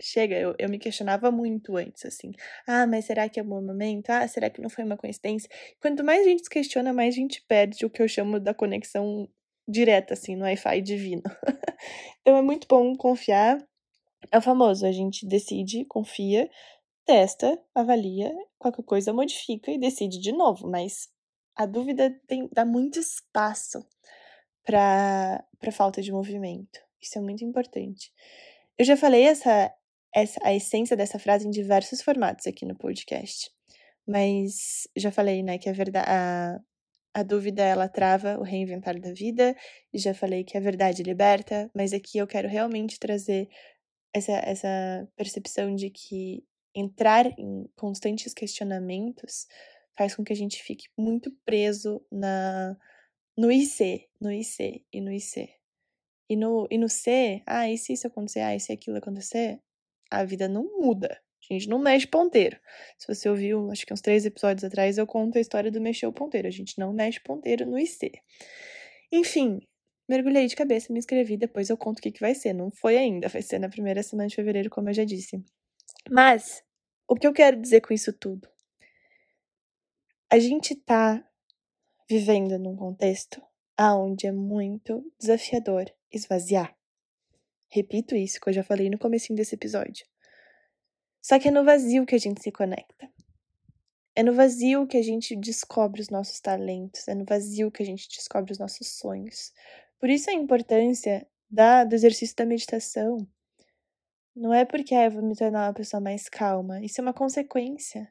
Chega, 0.01 0.37
eu, 0.37 0.55
eu 0.59 0.69
me 0.69 0.79
questionava 0.79 1.31
muito 1.31 1.77
antes, 1.77 2.05
assim. 2.07 2.33
Ah, 2.67 2.87
mas 2.87 3.05
será 3.07 3.29
que 3.29 3.41
é 3.41 3.43
um 3.43 3.47
bom 3.49 3.61
momento? 3.63 4.11
Ah, 4.11 4.27
será 4.29 4.49
que 4.49 4.61
não 4.61 4.71
foi 4.71 4.85
uma 4.85 4.97
coincidência? 4.97 5.51
Quanto 5.81 6.05
mais 6.05 6.23
a 6.23 6.31
gente 6.31 6.45
se 6.45 6.51
questiona, 6.51 6.93
mais 6.93 7.15
a 7.15 7.19
gente 7.19 7.43
perde 7.49 7.85
o 7.85 7.91
que 7.91 8.01
eu 8.03 8.09
chamo 8.09 8.39
da 8.39 8.55
conexão 8.55 9.29
direta, 9.69 10.15
assim, 10.15 10.35
no 10.35 10.45
Wi-Fi 10.45 10.81
divino. 10.81 11.23
então 12.23 12.37
é 12.37 12.43
muito 12.43 12.67
bom 12.67 12.97
confiar. 12.97 13.59
É 14.33 14.39
o 14.39 14.43
famoso, 14.43 14.87
a 14.87 14.93
gente 14.93 15.27
decide, 15.27 15.85
confia, 15.85 16.51
testa, 17.05 17.59
avalia, 17.75 18.35
qualquer 18.59 18.83
coisa 18.83 19.13
modifica 19.13 19.71
e 19.71 19.79
decide 19.79 20.19
de 20.19 20.33
novo, 20.33 20.69
mas 20.69 21.09
a 21.55 21.67
dúvida 21.67 22.11
tem, 22.27 22.49
dá 22.53 22.65
muito 22.65 22.99
espaço 22.99 23.85
para 24.65 25.43
falta 25.73 26.03
de 26.03 26.13
movimento. 26.13 26.81
Isso 27.01 27.19
é 27.19 27.21
muito 27.21 27.45
importante. 27.45 28.13
Eu 28.77 28.85
já 28.85 28.97
falei 28.97 29.25
essa, 29.25 29.73
essa, 30.15 30.39
a 30.43 30.55
essência 30.55 30.97
dessa 30.97 31.19
frase 31.19 31.47
em 31.47 31.51
diversos 31.51 32.03
formatos 32.03 32.47
aqui 32.47 32.67
no 32.67 32.77
podcast. 32.77 33.51
Mas 34.07 34.89
já 34.97 35.11
falei, 35.11 35.43
né, 35.43 35.59
que 35.59 35.69
a 35.69 35.73
verdade, 35.73 36.09
a, 36.09 36.61
a 37.19 37.23
dúvida 37.25 37.63
ela 37.65 37.89
trava 37.89 38.39
o 38.39 38.43
reinventar 38.45 38.99
da 39.01 39.13
vida, 39.13 39.57
e 39.93 39.99
já 39.99 40.15
falei 40.15 40.45
que 40.45 40.57
a 40.57 40.61
verdade 40.61 41.03
liberta, 41.03 41.69
mas 41.75 41.93
aqui 41.93 42.19
eu 42.19 42.27
quero 42.29 42.49
realmente 42.49 42.99
trazer 42.99 43.49
essa, 44.15 44.33
essa 44.33 45.09
percepção 45.17 45.75
de 45.75 45.91
que 45.91 46.45
entrar 46.73 47.27
em 47.37 47.69
constantes 47.75 48.33
questionamentos 48.33 49.49
faz 49.97 50.15
com 50.15 50.23
que 50.23 50.33
a 50.33 50.37
gente 50.37 50.63
fique 50.63 50.87
muito 50.97 51.33
preso 51.45 52.01
na 52.11 52.77
no 53.37 53.51
IC, 53.51 54.09
no 54.21 54.33
IC 54.33 54.85
e 54.93 55.01
no 55.01 55.13
IC. 55.13 55.49
E 56.31 56.37
no, 56.37 56.69
e 56.71 56.79
no 56.79 56.89
C, 56.89 57.43
ah, 57.47 57.69
e 57.69 57.77
se 57.79 57.95
isso 57.95 58.07
acontecer, 58.07 58.41
ah, 58.41 58.55
e 58.55 58.61
se 58.61 58.73
aquilo 58.73 58.97
acontecer, 58.99 59.61
a 60.11 60.25
vida 60.25 60.49
não 60.49 60.65
muda. 60.79 61.21
A 61.51 61.55
gente 61.55 61.69
não 61.69 61.79
mexe 61.79 62.07
ponteiro. 62.07 62.59
Se 62.99 63.07
você 63.07 63.29
ouviu, 63.29 63.71
acho 63.71 63.87
que 63.87 63.93
uns 63.93 64.01
três 64.01 64.27
episódios 64.27 64.65
atrás, 64.65 64.99
eu 64.99 65.07
conto 65.07 65.39
a 65.39 65.41
história 65.41 65.71
do 65.71 65.81
mexer 65.81 66.07
o 66.07 66.13
ponteiro. 66.13 66.47
A 66.47 66.51
gente 66.51 66.79
não 66.79 66.93
mexe 66.93 67.21
ponteiro 67.21 67.65
no 67.65 67.79
IC. 67.79 68.13
Enfim, 69.11 69.61
mergulhei 70.09 70.47
de 70.47 70.55
cabeça, 70.55 70.93
me 70.93 70.99
inscrevi, 70.99 71.37
depois 71.37 71.71
eu 71.71 71.77
conto 71.77 71.99
o 71.99 72.03
que, 72.03 72.13
que 72.13 72.21
vai 72.21 72.35
ser. 72.35 72.53
Não 72.53 72.71
foi 72.71 72.99
ainda, 72.99 73.29
vai 73.29 73.43
ser 73.43 73.59
na 73.59 73.69
primeira 73.69 74.03
semana 74.03 74.29
de 74.29 74.37
fevereiro, 74.37 74.69
como 74.69 74.91
eu 74.91 74.95
já 74.95 75.05
disse. 75.05 75.43
Mas, 76.11 76.63
o 77.09 77.15
que 77.15 77.27
eu 77.27 77.33
quero 77.33 77.61
dizer 77.61 77.81
com 77.81 77.95
isso 77.95 78.13
tudo? 78.13 78.49
A 80.31 80.39
gente 80.39 80.75
tá 80.75 81.25
vivendo 82.09 82.59
num 82.59 82.77
contexto 82.77 83.41
aonde 83.77 84.27
é 84.27 84.33
muito 84.33 85.03
desafiador 85.19 85.91
esvaziar. 86.13 86.77
Repito 87.71 88.17
isso 88.17 88.41
que 88.41 88.49
eu 88.49 88.53
já 88.53 88.63
falei 88.63 88.91
no 88.91 88.99
comecinho 88.99 89.37
desse 89.37 89.55
episódio. 89.55 90.07
Só 91.21 91.39
que 91.39 91.49
é 91.49 91.51
no 91.51 91.65
vazio 91.65 92.07
que 92.07 92.15
a 92.15 92.19
gente 92.19 92.43
se 92.43 92.51
conecta. 92.51 93.11
É 94.15 94.23
no 94.23 94.35
vazio 94.35 94.87
que 94.87 94.97
a 94.97 95.03
gente 95.03 95.37
descobre 95.37 96.01
os 96.01 96.09
nossos 96.09 96.41
talentos, 96.41 97.07
é 97.07 97.15
no 97.15 97.25
vazio 97.25 97.71
que 97.71 97.83
a 97.83 97.87
gente 97.87 98.09
descobre 98.09 98.53
os 98.53 98.59
nossos 98.59 98.99
sonhos. 98.99 99.53
Por 100.01 100.11
isso 100.11 100.31
a 100.31 100.33
importância 100.33 101.27
da, 101.51 101.85
do 101.85 101.95
exercício 101.95 102.37
da 102.37 102.45
meditação. 102.45 103.27
Não 104.35 104.53
é 104.53 104.65
porque 104.65 104.95
ah, 104.95 105.05
eu 105.05 105.11
vou 105.11 105.23
me 105.23 105.37
tornar 105.37 105.67
uma 105.67 105.75
pessoa 105.75 106.01
mais 106.01 106.29
calma. 106.29 106.85
Isso 106.85 107.01
é 107.01 107.03
uma 107.03 107.15
consequência. 107.15 108.09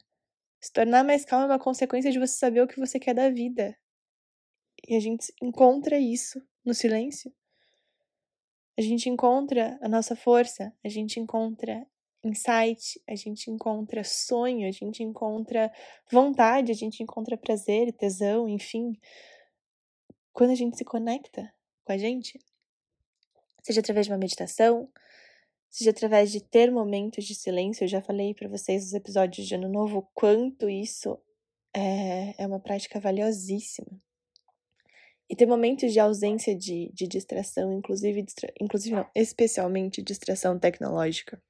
Se 0.60 0.72
tornar 0.72 1.04
mais 1.04 1.24
calma 1.24 1.44
é 1.44 1.48
uma 1.48 1.58
consequência 1.58 2.10
de 2.10 2.18
você 2.18 2.36
saber 2.36 2.62
o 2.62 2.68
que 2.68 2.80
você 2.80 2.98
quer 2.98 3.14
da 3.14 3.30
vida. 3.30 3.76
E 4.86 4.96
a 4.96 5.00
gente 5.00 5.32
encontra 5.42 5.98
isso 5.98 6.42
no 6.64 6.74
silêncio. 6.74 7.32
A 8.78 8.80
gente 8.82 9.08
encontra 9.08 9.78
a 9.82 9.88
nossa 9.88 10.14
força, 10.14 10.72
a 10.84 10.88
gente 10.88 11.18
encontra 11.18 11.86
insight, 12.24 13.00
a 13.06 13.14
gente 13.14 13.50
encontra 13.50 14.02
sonho, 14.02 14.68
a 14.68 14.70
gente 14.70 15.02
encontra 15.02 15.72
vontade, 16.10 16.72
a 16.72 16.74
gente 16.74 17.02
encontra 17.02 17.36
prazer, 17.36 17.92
tesão, 17.92 18.48
enfim. 18.48 18.98
Quando 20.32 20.50
a 20.50 20.54
gente 20.54 20.76
se 20.76 20.84
conecta 20.84 21.52
com 21.84 21.92
a 21.92 21.98
gente, 21.98 22.38
seja 23.62 23.80
através 23.80 24.06
de 24.06 24.12
uma 24.12 24.18
meditação, 24.18 24.88
seja 25.70 25.90
através 25.90 26.30
de 26.30 26.40
ter 26.42 26.70
momentos 26.70 27.24
de 27.24 27.34
silêncio, 27.34 27.84
eu 27.84 27.88
já 27.88 28.00
falei 28.00 28.34
para 28.34 28.48
vocês 28.48 28.84
nos 28.84 28.94
episódios 28.94 29.46
de 29.46 29.54
Ano 29.54 29.68
Novo 29.68 30.08
quanto 30.14 30.68
isso 30.68 31.18
é, 31.74 32.42
é 32.42 32.46
uma 32.46 32.60
prática 32.60 32.98
valiosíssima. 32.98 34.00
E 35.30 35.36
ter 35.36 35.46
momentos 35.46 35.92
de 35.92 36.00
ausência 36.00 36.56
de, 36.56 36.90
de 36.94 37.06
distração, 37.06 37.70
inclusive, 37.70 38.22
distra, 38.22 38.50
inclusive 38.58 38.96
não, 38.96 39.06
especialmente 39.14 40.02
distração 40.02 40.58
tecnológica. 40.58 41.40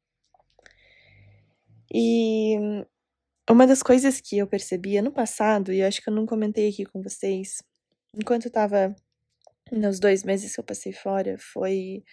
E 1.93 2.57
uma 3.51 3.67
das 3.67 3.83
coisas 3.83 4.21
que 4.21 4.39
eu 4.39 4.47
percebi 4.47 4.97
ano 4.97 5.13
passado, 5.13 5.73
e 5.73 5.81
eu 5.81 5.89
acho 5.89 6.03
que 6.03 6.11
eu 6.11 6.15
não 6.15 6.27
comentei 6.27 6.69
aqui 6.69 6.85
com 6.85 7.03
vocês, 7.03 7.63
enquanto 8.15 8.47
eu 8.47 8.53
tava 8.53 8.95
nos 9.73 9.99
dois 10.01 10.25
meses 10.25 10.55
que 10.55 10.61
eu 10.61 10.65
passei 10.65 10.93
fora, 10.93 11.37
foi 11.39 12.05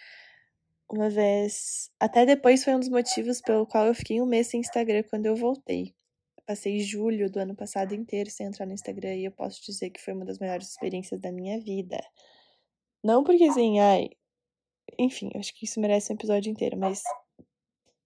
uma 0.89 1.09
vez. 1.09 1.91
Até 1.99 2.25
depois 2.25 2.63
foi 2.63 2.75
um 2.75 2.79
dos 2.79 2.89
motivos 2.89 3.41
pelo 3.41 3.65
qual 3.67 3.85
eu 3.87 3.95
fiquei 3.95 4.21
um 4.21 4.25
mês 4.25 4.47
sem 4.47 4.59
Instagram 4.61 5.03
quando 5.09 5.25
eu 5.25 5.35
voltei. 5.35 5.93
passei 6.45 6.79
julho 6.79 7.29
do 7.29 7.39
ano 7.39 7.55
passado 7.55 7.93
inteiro 7.95 8.29
sem 8.29 8.47
entrar 8.47 8.65
no 8.67 8.73
Instagram 8.73 9.15
e 9.15 9.25
eu 9.25 9.31
posso 9.31 9.63
dizer 9.65 9.89
que 9.89 10.01
foi 10.01 10.13
uma 10.13 10.25
das 10.25 10.39
melhores 10.39 10.69
experiências 10.69 11.19
da 11.19 11.31
minha 11.31 11.59
vida. 11.59 11.99
Não 13.03 13.23
porque 13.23 13.45
assim, 13.45 13.79
ai. 13.79 14.09
Enfim, 14.99 15.31
acho 15.35 15.53
que 15.55 15.65
isso 15.65 15.79
merece 15.79 16.11
um 16.11 16.15
episódio 16.15 16.51
inteiro, 16.51 16.77
mas 16.77 17.03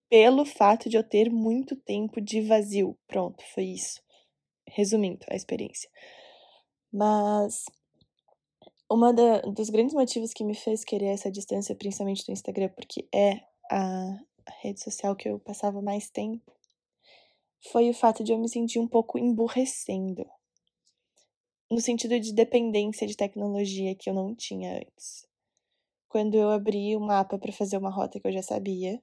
pelo 0.10 0.44
fato 0.44 0.90
de 0.90 0.98
eu 0.98 1.04
ter 1.04 1.30
muito 1.30 1.76
tempo 1.76 2.20
de 2.20 2.42
vazio. 2.42 2.98
Pronto, 3.08 3.44
foi 3.54 3.66
isso. 3.66 4.02
Resumindo 4.68 5.26
a 5.30 5.36
experiência. 5.36 5.90
Mas 6.92 7.66
uma 8.90 9.14
dos 9.14 9.70
grandes 9.70 9.94
motivos 9.94 10.34
que 10.34 10.44
me 10.44 10.56
fez 10.56 10.84
querer 10.84 11.08
essa 11.08 11.32
distância, 11.32 11.76
principalmente 11.76 12.26
do 12.26 12.32
Instagram, 12.32 12.70
porque 12.70 13.08
é 13.14 13.34
a, 13.72 14.18
a 14.48 14.52
rede 14.62 14.82
social 14.82 15.16
que 15.16 15.30
eu 15.30 15.40
passava 15.40 15.82
mais 15.82 16.10
tempo, 16.10 16.52
foi 17.72 17.90
o 17.90 17.94
fato 17.94 18.24
de 18.24 18.32
eu 18.32 18.38
me 18.40 18.50
sentir 18.50 18.80
um 18.80 18.88
pouco 18.88 19.20
emburrecendo. 19.20 20.26
No 21.70 21.80
sentido 21.80 22.20
de 22.20 22.34
dependência 22.34 23.06
de 23.06 23.16
tecnologia 23.16 23.94
que 23.94 24.10
eu 24.10 24.14
não 24.14 24.34
tinha 24.34 24.78
antes. 24.78 25.28
Quando 26.08 26.34
eu 26.34 26.50
abri 26.50 26.96
o 26.96 27.00
mapa 27.00 27.38
para 27.38 27.52
fazer 27.52 27.78
uma 27.78 27.92
rota 27.92 28.20
que 28.20 28.28
eu 28.28 28.32
já 28.32 28.42
sabia, 28.42 29.00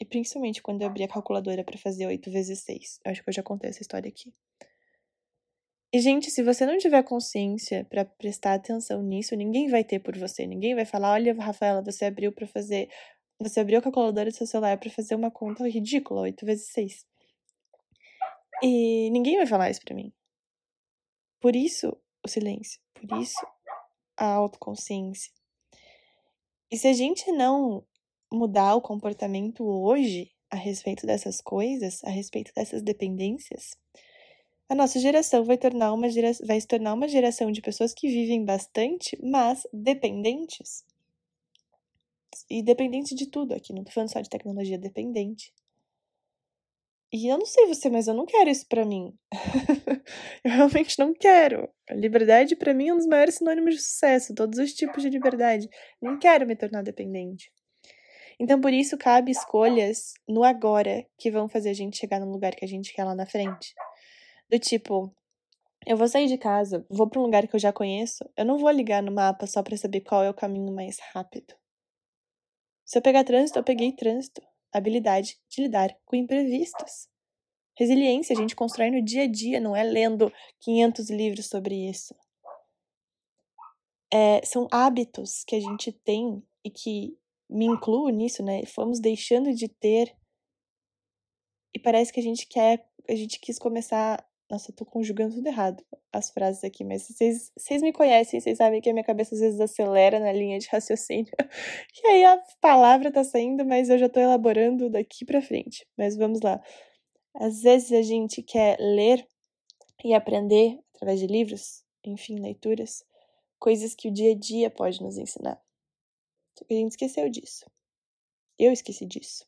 e 0.00 0.04
principalmente 0.04 0.62
quando 0.62 0.82
eu 0.82 0.88
abri 0.88 1.02
a 1.02 1.08
calculadora 1.08 1.64
para 1.64 1.78
fazer 1.78 2.06
8 2.06 2.30
vezes 2.30 2.60
6. 2.60 3.00
Eu 3.04 3.12
acho 3.12 3.22
que 3.22 3.28
eu 3.28 3.34
já 3.34 3.42
contei 3.42 3.70
essa 3.70 3.82
história 3.82 4.08
aqui. 4.08 4.34
E, 5.92 6.00
gente, 6.00 6.30
se 6.30 6.42
você 6.42 6.66
não 6.66 6.76
tiver 6.76 7.02
consciência 7.04 7.84
para 7.84 8.04
prestar 8.04 8.54
atenção 8.54 9.02
nisso, 9.02 9.34
ninguém 9.34 9.68
vai 9.68 9.84
ter 9.84 10.00
por 10.00 10.18
você. 10.18 10.46
Ninguém 10.46 10.74
vai 10.74 10.84
falar: 10.84 11.12
olha, 11.12 11.34
Rafaela, 11.34 11.82
você 11.82 12.04
abriu 12.04 12.32
para 12.32 12.46
fazer. 12.46 12.88
Você 13.40 13.60
abriu 13.60 13.78
a 13.78 13.82
calculadora 13.82 14.30
do 14.30 14.36
seu 14.36 14.46
celular 14.46 14.78
para 14.78 14.90
fazer 14.90 15.14
uma 15.14 15.30
conta 15.30 15.66
ridícula, 15.68 16.22
8 16.22 16.44
vezes 16.44 16.68
6. 16.68 17.06
E 18.62 19.10
ninguém 19.10 19.36
vai 19.36 19.46
falar 19.46 19.70
isso 19.70 19.80
pra 19.84 19.94
mim. 19.94 20.12
Por 21.40 21.54
isso, 21.54 21.96
o 22.24 22.28
silêncio. 22.28 22.80
Por 22.94 23.20
isso, 23.20 23.46
a 24.16 24.26
autoconsciência. 24.26 25.32
E 26.70 26.76
se 26.76 26.88
a 26.88 26.92
gente 26.92 27.30
não 27.32 27.86
mudar 28.32 28.74
o 28.74 28.82
comportamento 28.82 29.64
hoje 29.64 30.30
a 30.50 30.56
respeito 30.56 31.06
dessas 31.06 31.40
coisas, 31.40 32.02
a 32.04 32.10
respeito 32.10 32.52
dessas 32.54 32.82
dependências, 32.82 33.76
a 34.68 34.74
nossa 34.74 34.98
geração 34.98 35.44
vai, 35.44 35.56
tornar 35.56 35.92
uma 35.92 36.08
gera... 36.08 36.32
vai 36.44 36.60
se 36.60 36.66
tornar 36.66 36.94
uma 36.94 37.06
geração 37.06 37.52
de 37.52 37.62
pessoas 37.62 37.94
que 37.94 38.08
vivem 38.08 38.44
bastante, 38.44 39.16
mas 39.22 39.66
dependentes. 39.72 40.84
E 42.50 42.62
dependente 42.62 43.14
de 43.14 43.26
tudo 43.26 43.54
aqui, 43.54 43.72
não 43.72 43.84
tô 43.84 43.92
falando 43.92 44.12
só 44.12 44.20
de 44.20 44.28
tecnologia, 44.28 44.76
dependente. 44.76 45.54
E 47.12 47.28
eu 47.28 47.38
não 47.38 47.46
sei 47.46 47.66
você, 47.66 47.88
mas 47.88 48.08
eu 48.08 48.14
não 48.14 48.26
quero 48.26 48.50
isso 48.50 48.66
para 48.66 48.84
mim. 48.84 49.16
eu 50.44 50.50
realmente 50.50 50.98
não 50.98 51.14
quero. 51.14 51.68
A 51.88 51.94
liberdade 51.94 52.56
para 52.56 52.74
mim 52.74 52.88
é 52.88 52.92
um 52.92 52.96
dos 52.96 53.06
maiores 53.06 53.36
sinônimos 53.36 53.76
de 53.76 53.80
sucesso, 53.80 54.34
todos 54.34 54.58
os 54.58 54.72
tipos 54.74 55.00
de 55.02 55.08
liberdade. 55.08 55.68
Não 56.02 56.18
quero 56.18 56.44
me 56.44 56.56
tornar 56.56 56.82
dependente. 56.82 57.52
Então, 58.38 58.60
por 58.60 58.72
isso, 58.72 58.98
cabe 58.98 59.30
escolhas 59.30 60.12
no 60.28 60.44
agora 60.44 61.06
que 61.18 61.30
vão 61.30 61.48
fazer 61.48 61.70
a 61.70 61.74
gente 61.74 61.96
chegar 61.96 62.20
no 62.20 62.30
lugar 62.30 62.54
que 62.54 62.64
a 62.64 62.68
gente 62.68 62.92
quer 62.92 63.04
lá 63.04 63.14
na 63.14 63.26
frente. 63.26 63.74
Do 64.50 64.58
tipo, 64.58 65.14
eu 65.86 65.96
vou 65.96 66.06
sair 66.06 66.26
de 66.26 66.36
casa, 66.36 66.84
vou 66.90 67.08
para 67.08 67.20
um 67.20 67.22
lugar 67.22 67.48
que 67.48 67.56
eu 67.56 67.60
já 67.60 67.72
conheço, 67.72 68.28
eu 68.36 68.44
não 68.44 68.58
vou 68.58 68.70
ligar 68.70 69.02
no 69.02 69.12
mapa 69.12 69.46
só 69.46 69.62
para 69.62 69.76
saber 69.76 70.00
qual 70.02 70.22
é 70.22 70.28
o 70.28 70.34
caminho 70.34 70.72
mais 70.72 70.98
rápido. 71.12 71.54
Se 72.84 72.98
eu 72.98 73.02
pegar 73.02 73.24
trânsito, 73.24 73.58
eu 73.58 73.64
peguei 73.64 73.92
trânsito. 73.92 74.40
Habilidade 74.72 75.38
de 75.48 75.62
lidar 75.62 75.96
com 76.04 76.14
imprevistos. 76.14 77.08
Resiliência 77.74 78.34
a 78.34 78.36
gente 78.36 78.54
constrói 78.54 78.90
no 78.90 79.02
dia 79.02 79.24
a 79.24 79.26
dia, 79.26 79.60
não 79.60 79.74
é 79.74 79.82
lendo 79.82 80.32
500 80.60 81.10
livros 81.10 81.46
sobre 81.46 81.88
isso. 81.88 82.14
É, 84.12 84.44
são 84.44 84.68
hábitos 84.70 85.42
que 85.44 85.56
a 85.56 85.60
gente 85.60 85.90
tem 85.92 86.42
e 86.64 86.70
que 86.70 87.18
me 87.48 87.66
incluo 87.66 88.08
nisso, 88.08 88.42
né? 88.42 88.64
Fomos 88.66 89.00
deixando 89.00 89.54
de 89.54 89.68
ter 89.68 90.14
e 91.74 91.78
parece 91.78 92.10
que 92.10 92.20
a 92.20 92.22
gente 92.22 92.46
quer, 92.46 92.88
a 93.08 93.14
gente 93.14 93.38
quis 93.38 93.58
começar. 93.58 94.26
Nossa, 94.50 94.70
eu 94.70 94.74
tô 94.74 94.86
conjugando 94.86 95.34
tudo 95.34 95.46
errado 95.46 95.84
as 96.12 96.30
frases 96.30 96.64
aqui, 96.64 96.84
mas 96.84 97.06
vocês, 97.06 97.52
vocês 97.54 97.82
me 97.82 97.92
conhecem, 97.92 98.40
vocês 98.40 98.56
sabem 98.56 98.80
que 98.80 98.88
a 98.88 98.92
minha 98.92 99.04
cabeça 99.04 99.34
às 99.34 99.40
vezes 99.40 99.60
acelera 99.60 100.18
na 100.18 100.32
linha 100.32 100.58
de 100.58 100.68
raciocínio. 100.68 101.32
E 102.02 102.06
aí 102.06 102.24
a 102.24 102.40
palavra 102.60 103.12
tá 103.12 103.22
saindo, 103.24 103.64
mas 103.66 103.90
eu 103.90 103.98
já 103.98 104.08
tô 104.08 104.20
elaborando 104.20 104.88
daqui 104.88 105.24
para 105.24 105.42
frente. 105.42 105.86
Mas 105.98 106.16
vamos 106.16 106.40
lá. 106.40 106.62
Às 107.34 107.60
vezes 107.62 107.92
a 107.92 108.02
gente 108.02 108.42
quer 108.42 108.78
ler 108.80 109.26
e 110.04 110.14
aprender 110.14 110.78
através 110.94 111.20
de 111.20 111.26
livros, 111.26 111.84
enfim, 112.04 112.38
leituras, 112.38 113.04
coisas 113.58 113.94
que 113.94 114.08
o 114.08 114.12
dia 114.12 114.32
a 114.32 114.34
dia 114.34 114.70
pode 114.70 115.02
nos 115.02 115.18
ensinar. 115.18 115.60
A 116.68 116.74
gente 116.74 116.92
esqueceu 116.92 117.28
disso. 117.28 117.64
Eu 118.58 118.72
esqueci 118.72 119.04
disso. 119.06 119.46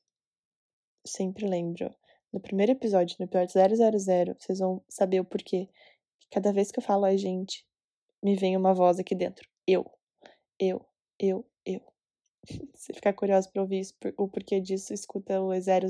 Sempre 1.07 1.47
lembro. 1.47 1.95
No 2.33 2.41
primeiro 2.41 2.73
episódio, 2.73 3.17
no 3.19 3.25
episódio 3.25 3.99
000, 3.99 4.35
vocês 4.39 4.59
vão 4.59 4.83
saber 4.89 5.21
o 5.21 5.25
porquê. 5.25 5.69
Cada 6.31 6.53
vez 6.53 6.71
que 6.71 6.79
eu 6.79 6.83
falo 6.83 7.07
a 7.07 7.17
gente, 7.17 7.67
me 8.23 8.37
vem 8.37 8.57
uma 8.57 8.75
voz 8.75 8.99
aqui 8.99 9.15
dentro. 9.15 9.49
Eu. 9.67 9.91
Eu. 10.59 10.85
Eu. 11.19 11.47
Eu. 11.65 11.81
Se 12.75 12.93
ficar 12.93 13.15
curioso 13.15 13.51
pra 13.51 13.63
ouvir 13.63 13.81
isso, 13.81 13.95
o 14.17 14.29
porquê 14.29 14.61
disso, 14.61 14.93
escuta 14.93 15.41
o 15.41 15.59
000. 15.59 15.81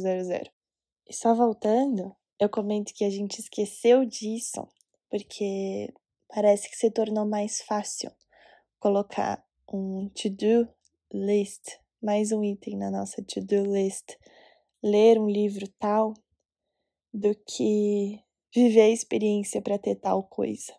E 1.08 1.12
só 1.12 1.34
voltando, 1.34 2.14
eu 2.38 2.48
comento 2.48 2.94
que 2.94 3.04
a 3.04 3.10
gente 3.10 3.40
esqueceu 3.40 4.04
disso 4.04 4.68
porque 5.10 5.92
parece 6.28 6.70
que 6.70 6.76
se 6.76 6.90
tornou 6.90 7.26
mais 7.26 7.62
fácil 7.62 8.12
colocar 8.78 9.44
um 9.72 10.08
to-do 10.10 10.68
list, 11.12 11.78
mais 12.02 12.32
um 12.32 12.44
item 12.44 12.76
na 12.76 12.90
nossa 12.90 13.22
to-do 13.22 13.64
list, 13.72 14.16
ler 14.82 15.18
um 15.18 15.28
livro 15.28 15.66
tal, 15.78 16.14
do 17.12 17.34
que 17.34 18.22
viver 18.54 18.82
a 18.82 18.90
experiência 18.90 19.62
para 19.62 19.78
ter 19.78 19.96
tal 19.96 20.22
coisa. 20.22 20.74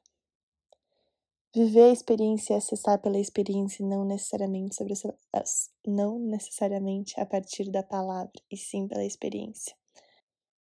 Viver 1.53 1.89
a 1.89 1.91
experiência 1.91 2.53
e 2.53 2.57
acessar 2.57 3.01
pela 3.01 3.19
experiência, 3.19 3.83
não 3.83 4.05
necessariamente 4.05 4.75
sobre 4.75 4.93
não 5.87 6.19
necessariamente 6.19 7.19
a 7.19 7.25
partir 7.25 7.71
da 7.71 7.81
palavra, 7.81 8.31
e 8.51 8.55
sim 8.55 8.87
pela 8.87 9.03
experiência. 9.03 9.75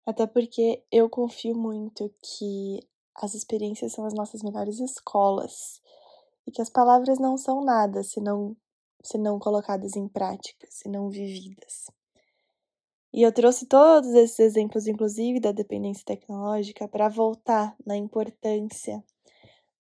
Até 0.06 0.26
porque 0.26 0.82
eu 0.90 1.10
confio 1.10 1.54
muito 1.54 2.10
que 2.24 2.80
as 3.14 3.34
experiências 3.34 3.92
são 3.92 4.06
as 4.06 4.14
nossas 4.14 4.42
melhores 4.42 4.80
escolas 4.80 5.82
e 6.48 6.52
que 6.52 6.62
as 6.62 6.70
palavras 6.70 7.20
não 7.20 7.36
são 7.36 7.62
nada 7.62 8.02
se 8.04 8.22
não 8.22 8.56
se 9.08 9.18
não 9.18 9.40
colocadas 9.40 9.96
em 9.96 10.08
prática, 10.08 10.68
se 10.70 10.90
não 10.90 11.10
vividas. 11.10 11.86
E 13.14 13.22
eu 13.22 13.32
trouxe 13.32 13.66
todos 13.66 14.14
esses 14.14 14.40
exemplos, 14.40 14.86
inclusive 14.86 15.40
da 15.40 15.54
dependência 15.54 16.04
tecnológica, 16.06 16.88
para 16.88 17.08
voltar 17.08 17.76
na 17.86 17.96
importância 17.96 19.04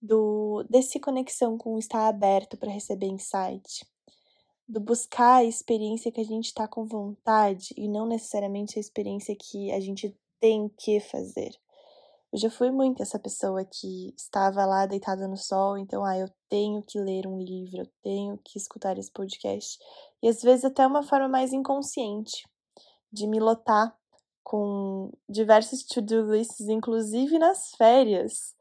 do 0.01 0.63
desse 0.69 0.99
conexão 0.99 1.57
com 1.57 1.77
estar 1.77 2.07
aberto 2.07 2.55
para 2.55 2.71
receber 2.71 3.07
insight, 3.07 3.85
do 4.67 4.79
buscar 4.79 5.37
a 5.37 5.43
experiência 5.43 6.11
que 6.11 6.21
a 6.21 6.25
gente 6.25 6.45
está 6.45 6.67
com 6.67 6.85
vontade 6.85 7.73
e 7.75 7.89
não 7.89 8.07
necessariamente 8.07 8.77
a 8.77 8.81
experiência 8.81 9.35
que 9.35 9.71
a 9.71 9.79
gente 9.79 10.15
tem 10.39 10.69
que 10.69 10.99
fazer. 11.01 11.51
Eu 12.37 12.41
já 12.41 12.49
fui 12.51 12.69
muito 12.69 13.01
essa 13.01 13.17
pessoa 13.17 13.65
que 13.65 14.13
estava 14.15 14.63
lá 14.63 14.85
deitada 14.85 15.27
no 15.27 15.35
sol, 15.35 15.75
então, 15.75 16.05
ah, 16.05 16.19
eu 16.19 16.29
tenho 16.47 16.83
que 16.83 16.99
ler 16.99 17.25
um 17.25 17.39
livro, 17.39 17.79
eu 17.79 17.87
tenho 18.03 18.37
que 18.45 18.59
escutar 18.59 18.95
esse 18.95 19.11
podcast. 19.11 19.79
E 20.21 20.29
às 20.29 20.43
vezes 20.43 20.63
até 20.63 20.85
uma 20.85 21.01
forma 21.01 21.27
mais 21.27 21.51
inconsciente 21.51 22.47
de 23.11 23.25
me 23.25 23.39
lotar 23.39 23.91
com 24.43 25.11
diversos 25.27 25.81
to-do 25.81 26.31
lists, 26.31 26.67
inclusive 26.67 27.39
nas 27.39 27.71
férias, 27.71 28.55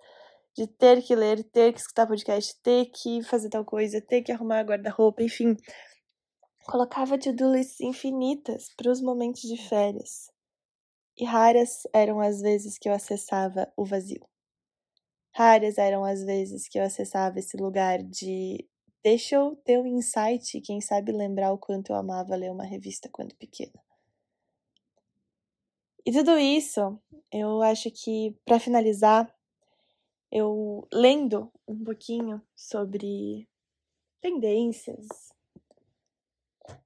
de 0.56 0.66
ter 0.66 1.02
que 1.02 1.14
ler, 1.14 1.44
ter 1.44 1.74
que 1.74 1.80
escutar 1.80 2.06
podcast, 2.06 2.58
ter 2.62 2.86
que 2.86 3.22
fazer 3.24 3.50
tal 3.50 3.62
coisa, 3.62 4.00
ter 4.00 4.22
que 4.22 4.32
arrumar 4.32 4.62
guarda-roupa, 4.62 5.22
enfim. 5.22 5.54
Colocava 6.64 7.18
to-do 7.18 7.52
lists 7.52 7.82
infinitas 7.82 8.70
para 8.74 8.90
os 8.90 9.02
momentos 9.02 9.42
de 9.42 9.58
férias 9.68 10.34
e 11.18 11.24
raras 11.24 11.82
eram 11.92 12.20
as 12.20 12.40
vezes 12.40 12.78
que 12.78 12.88
eu 12.88 12.92
acessava 12.92 13.72
o 13.76 13.84
vazio. 13.84 14.26
Raras 15.34 15.78
eram 15.78 16.04
as 16.04 16.22
vezes 16.24 16.68
que 16.68 16.78
eu 16.78 16.82
acessava 16.82 17.38
esse 17.38 17.56
lugar 17.56 18.02
de 18.02 18.66
deixa 19.02 19.36
eu 19.36 19.54
ter 19.56 19.78
um 19.78 19.86
insight 19.86 20.60
quem 20.60 20.80
sabe 20.80 21.12
lembrar 21.12 21.52
o 21.52 21.58
quanto 21.58 21.90
eu 21.92 21.96
amava 21.96 22.34
ler 22.34 22.50
uma 22.50 22.64
revista 22.64 23.08
quando 23.10 23.34
pequena. 23.36 23.80
E 26.04 26.12
tudo 26.12 26.38
isso, 26.38 27.00
eu 27.32 27.62
acho 27.62 27.90
que, 27.90 28.36
para 28.44 28.60
finalizar, 28.60 29.28
eu 30.30 30.86
lendo 30.92 31.52
um 31.66 31.82
pouquinho 31.82 32.40
sobre 32.54 33.48
tendências. 34.20 35.06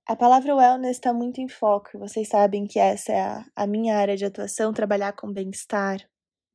A 0.07 0.17
palavra 0.17 0.55
wellness 0.55 0.97
está 0.97 1.13
muito 1.13 1.41
em 1.41 1.49
foco. 1.49 1.99
Vocês 1.99 2.29
sabem 2.29 2.67
que 2.67 2.79
essa 2.79 3.13
é 3.13 3.21
a, 3.21 3.45
a 3.55 3.67
minha 3.67 3.97
área 3.97 4.17
de 4.17 4.25
atuação, 4.25 4.73
trabalhar 4.73 5.13
com 5.13 5.33
bem-estar, 5.33 5.99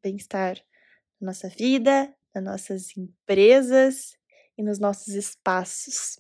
bem-estar 0.04 0.58
na 1.22 1.28
nossa 1.28 1.48
vida, 1.48 2.14
nas 2.34 2.44
nossas 2.44 2.98
empresas 2.98 4.18
e 4.58 4.64
nos 4.64 4.80
nossos 4.80 5.14
espaços. 5.14 6.20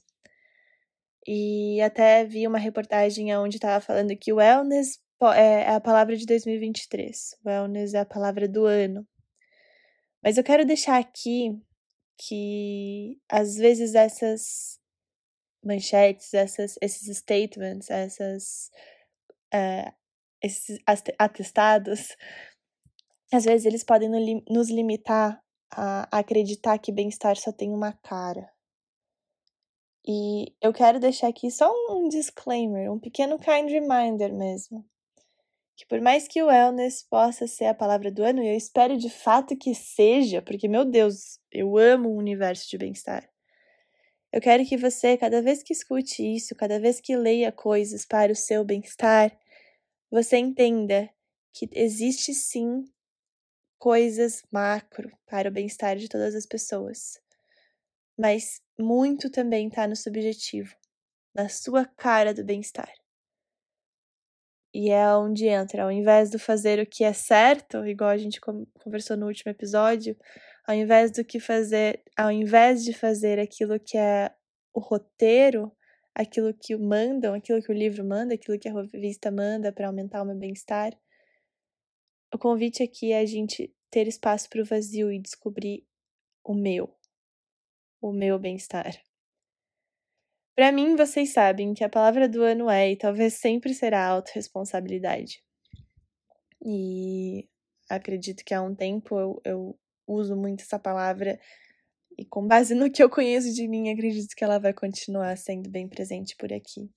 E 1.27 1.81
até 1.81 2.23
vi 2.23 2.47
uma 2.47 2.59
reportagem 2.59 3.35
onde 3.35 3.57
estava 3.57 3.83
falando 3.83 4.15
que 4.15 4.31
wellness 4.31 4.99
é, 5.35 5.63
é 5.63 5.75
a 5.75 5.81
palavra 5.81 6.15
de 6.15 6.25
2023. 6.25 7.35
Wellness 7.45 7.93
é 7.93 7.99
a 7.99 8.05
palavra 8.05 8.47
do 8.47 8.65
ano. 8.65 9.05
Mas 10.23 10.37
eu 10.37 10.43
quero 10.43 10.65
deixar 10.65 10.97
aqui 10.97 11.59
que 12.17 13.19
às 13.29 13.55
vezes 13.55 13.93
essas 13.93 14.79
manchetes, 15.65 16.33
essas, 16.33 16.77
esses 16.81 17.17
statements, 17.17 17.89
essas, 17.89 18.71
uh, 19.53 19.91
esses 20.41 20.79
atestados, 21.17 22.15
às 23.33 23.45
vezes 23.45 23.65
eles 23.65 23.83
podem 23.83 24.09
nos 24.49 24.69
limitar 24.69 25.41
a 25.71 26.07
acreditar 26.19 26.77
que 26.77 26.91
bem-estar 26.91 27.35
só 27.35 27.51
tem 27.51 27.73
uma 27.73 27.91
cara. 27.91 28.49
E 30.07 30.53
eu 30.61 30.71
quero 30.71 30.99
deixar 30.99 31.27
aqui 31.29 31.49
só 31.49 31.71
um 31.89 32.07
disclaimer, 32.07 32.91
um 32.91 32.99
pequeno 32.99 33.39
kind 33.39 33.69
reminder 33.69 34.31
mesmo 34.31 34.85
que 35.75 35.85
por 35.85 35.99
mais 35.99 36.27
que 36.27 36.41
o 36.41 36.47
wellness 36.47 37.03
possa 37.03 37.47
ser 37.47 37.65
a 37.65 37.73
palavra 37.73 38.09
do 38.09 38.23
ano, 38.23 38.41
e 38.41 38.47
eu 38.47 38.55
espero 38.55 38.97
de 38.97 39.09
fato 39.09 39.57
que 39.57 39.75
seja, 39.75 40.41
porque, 40.41 40.67
meu 40.67 40.85
Deus, 40.85 41.39
eu 41.51 41.77
amo 41.77 42.09
o 42.09 42.17
universo 42.17 42.69
de 42.69 42.77
bem-estar. 42.77 43.29
Eu 44.35 44.41
quero 44.41 44.65
que 44.65 44.75
você, 44.75 45.15
cada 45.15 45.41
vez 45.41 45.63
que 45.63 45.71
escute 45.71 46.21
isso, 46.21 46.53
cada 46.55 46.77
vez 46.77 46.99
que 46.99 47.15
leia 47.15 47.53
coisas 47.53 48.05
para 48.05 48.33
o 48.33 48.35
seu 48.35 48.65
bem-estar, 48.65 49.31
você 50.11 50.35
entenda 50.35 51.09
que 51.53 51.69
existe 51.71 52.33
sim 52.33 52.83
coisas 53.79 54.43
macro 54.51 55.09
para 55.25 55.47
o 55.47 55.51
bem-estar 55.53 55.95
de 55.95 56.09
todas 56.09 56.35
as 56.35 56.45
pessoas. 56.45 57.17
Mas 58.19 58.61
muito 58.77 59.29
também 59.29 59.69
está 59.69 59.87
no 59.87 59.95
subjetivo, 59.95 60.75
na 61.33 61.47
sua 61.47 61.85
cara 61.85 62.33
do 62.33 62.43
bem-estar. 62.43 62.91
E 64.73 64.89
é 64.89 65.15
onde 65.15 65.47
entra, 65.47 65.83
ao 65.83 65.91
invés 65.93 66.29
de 66.29 66.37
fazer 66.37 66.81
o 66.81 66.85
que 66.85 67.05
é 67.05 67.13
certo, 67.13 67.85
igual 67.85 68.09
a 68.09 68.17
gente 68.17 68.41
conversou 68.83 69.15
no 69.15 69.27
último 69.27 69.49
episódio, 69.49 70.13
ao 70.67 70.75
invés 70.75 71.11
do 71.11 71.23
que 71.23 71.39
fazer, 71.39 72.03
ao 72.17 72.31
invés 72.31 72.83
de 72.83 72.93
fazer 72.93 73.39
aquilo 73.39 73.79
que 73.79 73.97
é 73.97 74.33
o 74.73 74.79
roteiro, 74.79 75.71
aquilo 76.13 76.53
que 76.53 76.75
mandam, 76.75 77.33
aquilo 77.33 77.61
que 77.61 77.71
o 77.71 77.75
livro 77.75 78.03
manda, 78.05 78.33
aquilo 78.33 78.57
que 78.57 78.67
a 78.67 78.73
revista 78.73 79.29
manda 79.31 79.71
para 79.71 79.87
aumentar 79.87 80.23
o 80.23 80.25
meu 80.25 80.35
bem-estar, 80.35 80.97
o 82.33 82.37
convite 82.37 82.83
aqui 82.83 83.11
é 83.11 83.19
a 83.19 83.25
gente 83.25 83.73
ter 83.89 84.07
espaço 84.07 84.49
para 84.49 84.61
o 84.61 84.65
vazio 84.65 85.11
e 85.11 85.21
descobrir 85.21 85.85
o 86.43 86.53
meu, 86.53 86.93
o 88.01 88.11
meu 88.11 88.37
bem-estar. 88.39 88.91
Para 90.55 90.71
mim, 90.71 90.95
vocês 90.95 91.31
sabem 91.33 91.73
que 91.73 91.83
a 91.83 91.89
palavra 91.89 92.27
do 92.27 92.41
ano 92.41 92.69
é 92.69 92.91
e 92.91 92.97
talvez 92.97 93.35
sempre 93.35 93.73
será 93.73 94.05
autorresponsabilidade. 94.07 95.43
E 96.61 97.47
acredito 97.89 98.43
que 98.43 98.53
há 98.53 98.61
um 98.61 98.73
tempo 98.73 99.19
eu, 99.19 99.41
eu 99.45 99.79
uso 100.07 100.35
muito 100.35 100.61
essa 100.61 100.79
palavra 100.79 101.39
e 102.17 102.25
com 102.25 102.47
base 102.47 102.73
no 102.73 102.89
que 102.89 103.03
eu 103.03 103.09
conheço 103.09 103.53
de 103.53 103.67
mim, 103.67 103.89
acredito 103.89 104.35
que 104.35 104.43
ela 104.43 104.57
vai 104.57 104.73
continuar 104.73 105.37
sendo 105.37 105.69
bem 105.69 105.87
presente 105.87 106.35
por 106.37 106.51
aqui. 106.53 106.89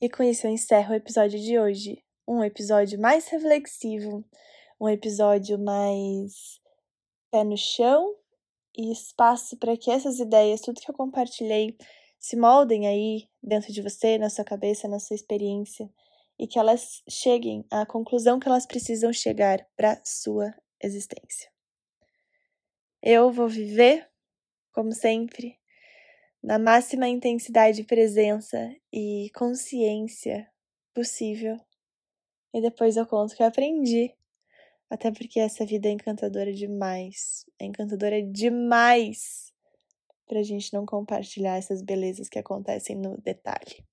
E 0.00 0.10
com 0.10 0.22
isso 0.22 0.46
eu 0.46 0.50
encerro 0.50 0.92
o 0.92 0.96
episódio 0.96 1.40
de 1.40 1.58
hoje. 1.58 2.02
Um 2.28 2.44
episódio 2.44 3.00
mais 3.00 3.28
reflexivo, 3.28 4.24
um 4.80 4.88
episódio 4.88 5.58
mais 5.58 6.60
pé 7.30 7.44
no 7.44 7.56
chão 7.56 8.14
e 8.76 8.92
espaço 8.92 9.56
para 9.56 9.76
que 9.76 9.90
essas 9.90 10.18
ideias, 10.18 10.60
tudo 10.60 10.80
que 10.80 10.90
eu 10.90 10.94
compartilhei, 10.94 11.76
se 12.18 12.36
moldem 12.36 12.86
aí 12.86 13.28
dentro 13.42 13.72
de 13.72 13.82
você, 13.82 14.18
na 14.18 14.30
sua 14.30 14.44
cabeça, 14.44 14.86
na 14.86 15.00
sua 15.00 15.16
experiência 15.16 15.90
e 16.38 16.46
que 16.46 16.58
elas 16.58 17.02
cheguem 17.08 17.64
à 17.70 17.86
conclusão 17.86 18.38
que 18.38 18.48
elas 18.48 18.66
precisam 18.66 19.12
chegar 19.12 19.66
para 19.76 20.00
sua 20.04 20.52
existência. 20.80 21.50
Eu 23.02 23.32
vou 23.32 23.48
viver, 23.48 24.08
como 24.72 24.92
sempre, 24.92 25.58
na 26.40 26.56
máxima 26.58 27.08
intensidade 27.08 27.78
de 27.78 27.84
presença 27.84 28.72
e 28.92 29.28
consciência 29.34 30.48
possível. 30.94 31.58
E 32.54 32.60
depois 32.60 32.96
eu 32.96 33.06
conto 33.06 33.34
que 33.34 33.42
eu 33.42 33.46
aprendi. 33.46 34.14
Até 34.88 35.10
porque 35.10 35.40
essa 35.40 35.64
vida 35.64 35.88
é 35.88 35.92
encantadora 35.92 36.52
demais. 36.52 37.44
É 37.58 37.64
encantadora 37.64 38.22
demais 38.22 39.52
para 40.26 40.38
a 40.38 40.42
gente 40.42 40.72
não 40.72 40.86
compartilhar 40.86 41.56
essas 41.56 41.82
belezas 41.82 42.28
que 42.28 42.38
acontecem 42.38 42.96
no 42.96 43.18
detalhe. 43.18 43.84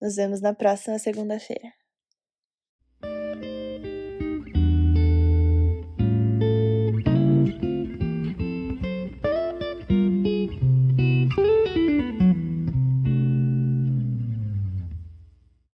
Nos 0.00 0.14
vemos 0.14 0.40
na 0.40 0.54
próxima 0.54 0.98
segunda-feira. 0.98 1.77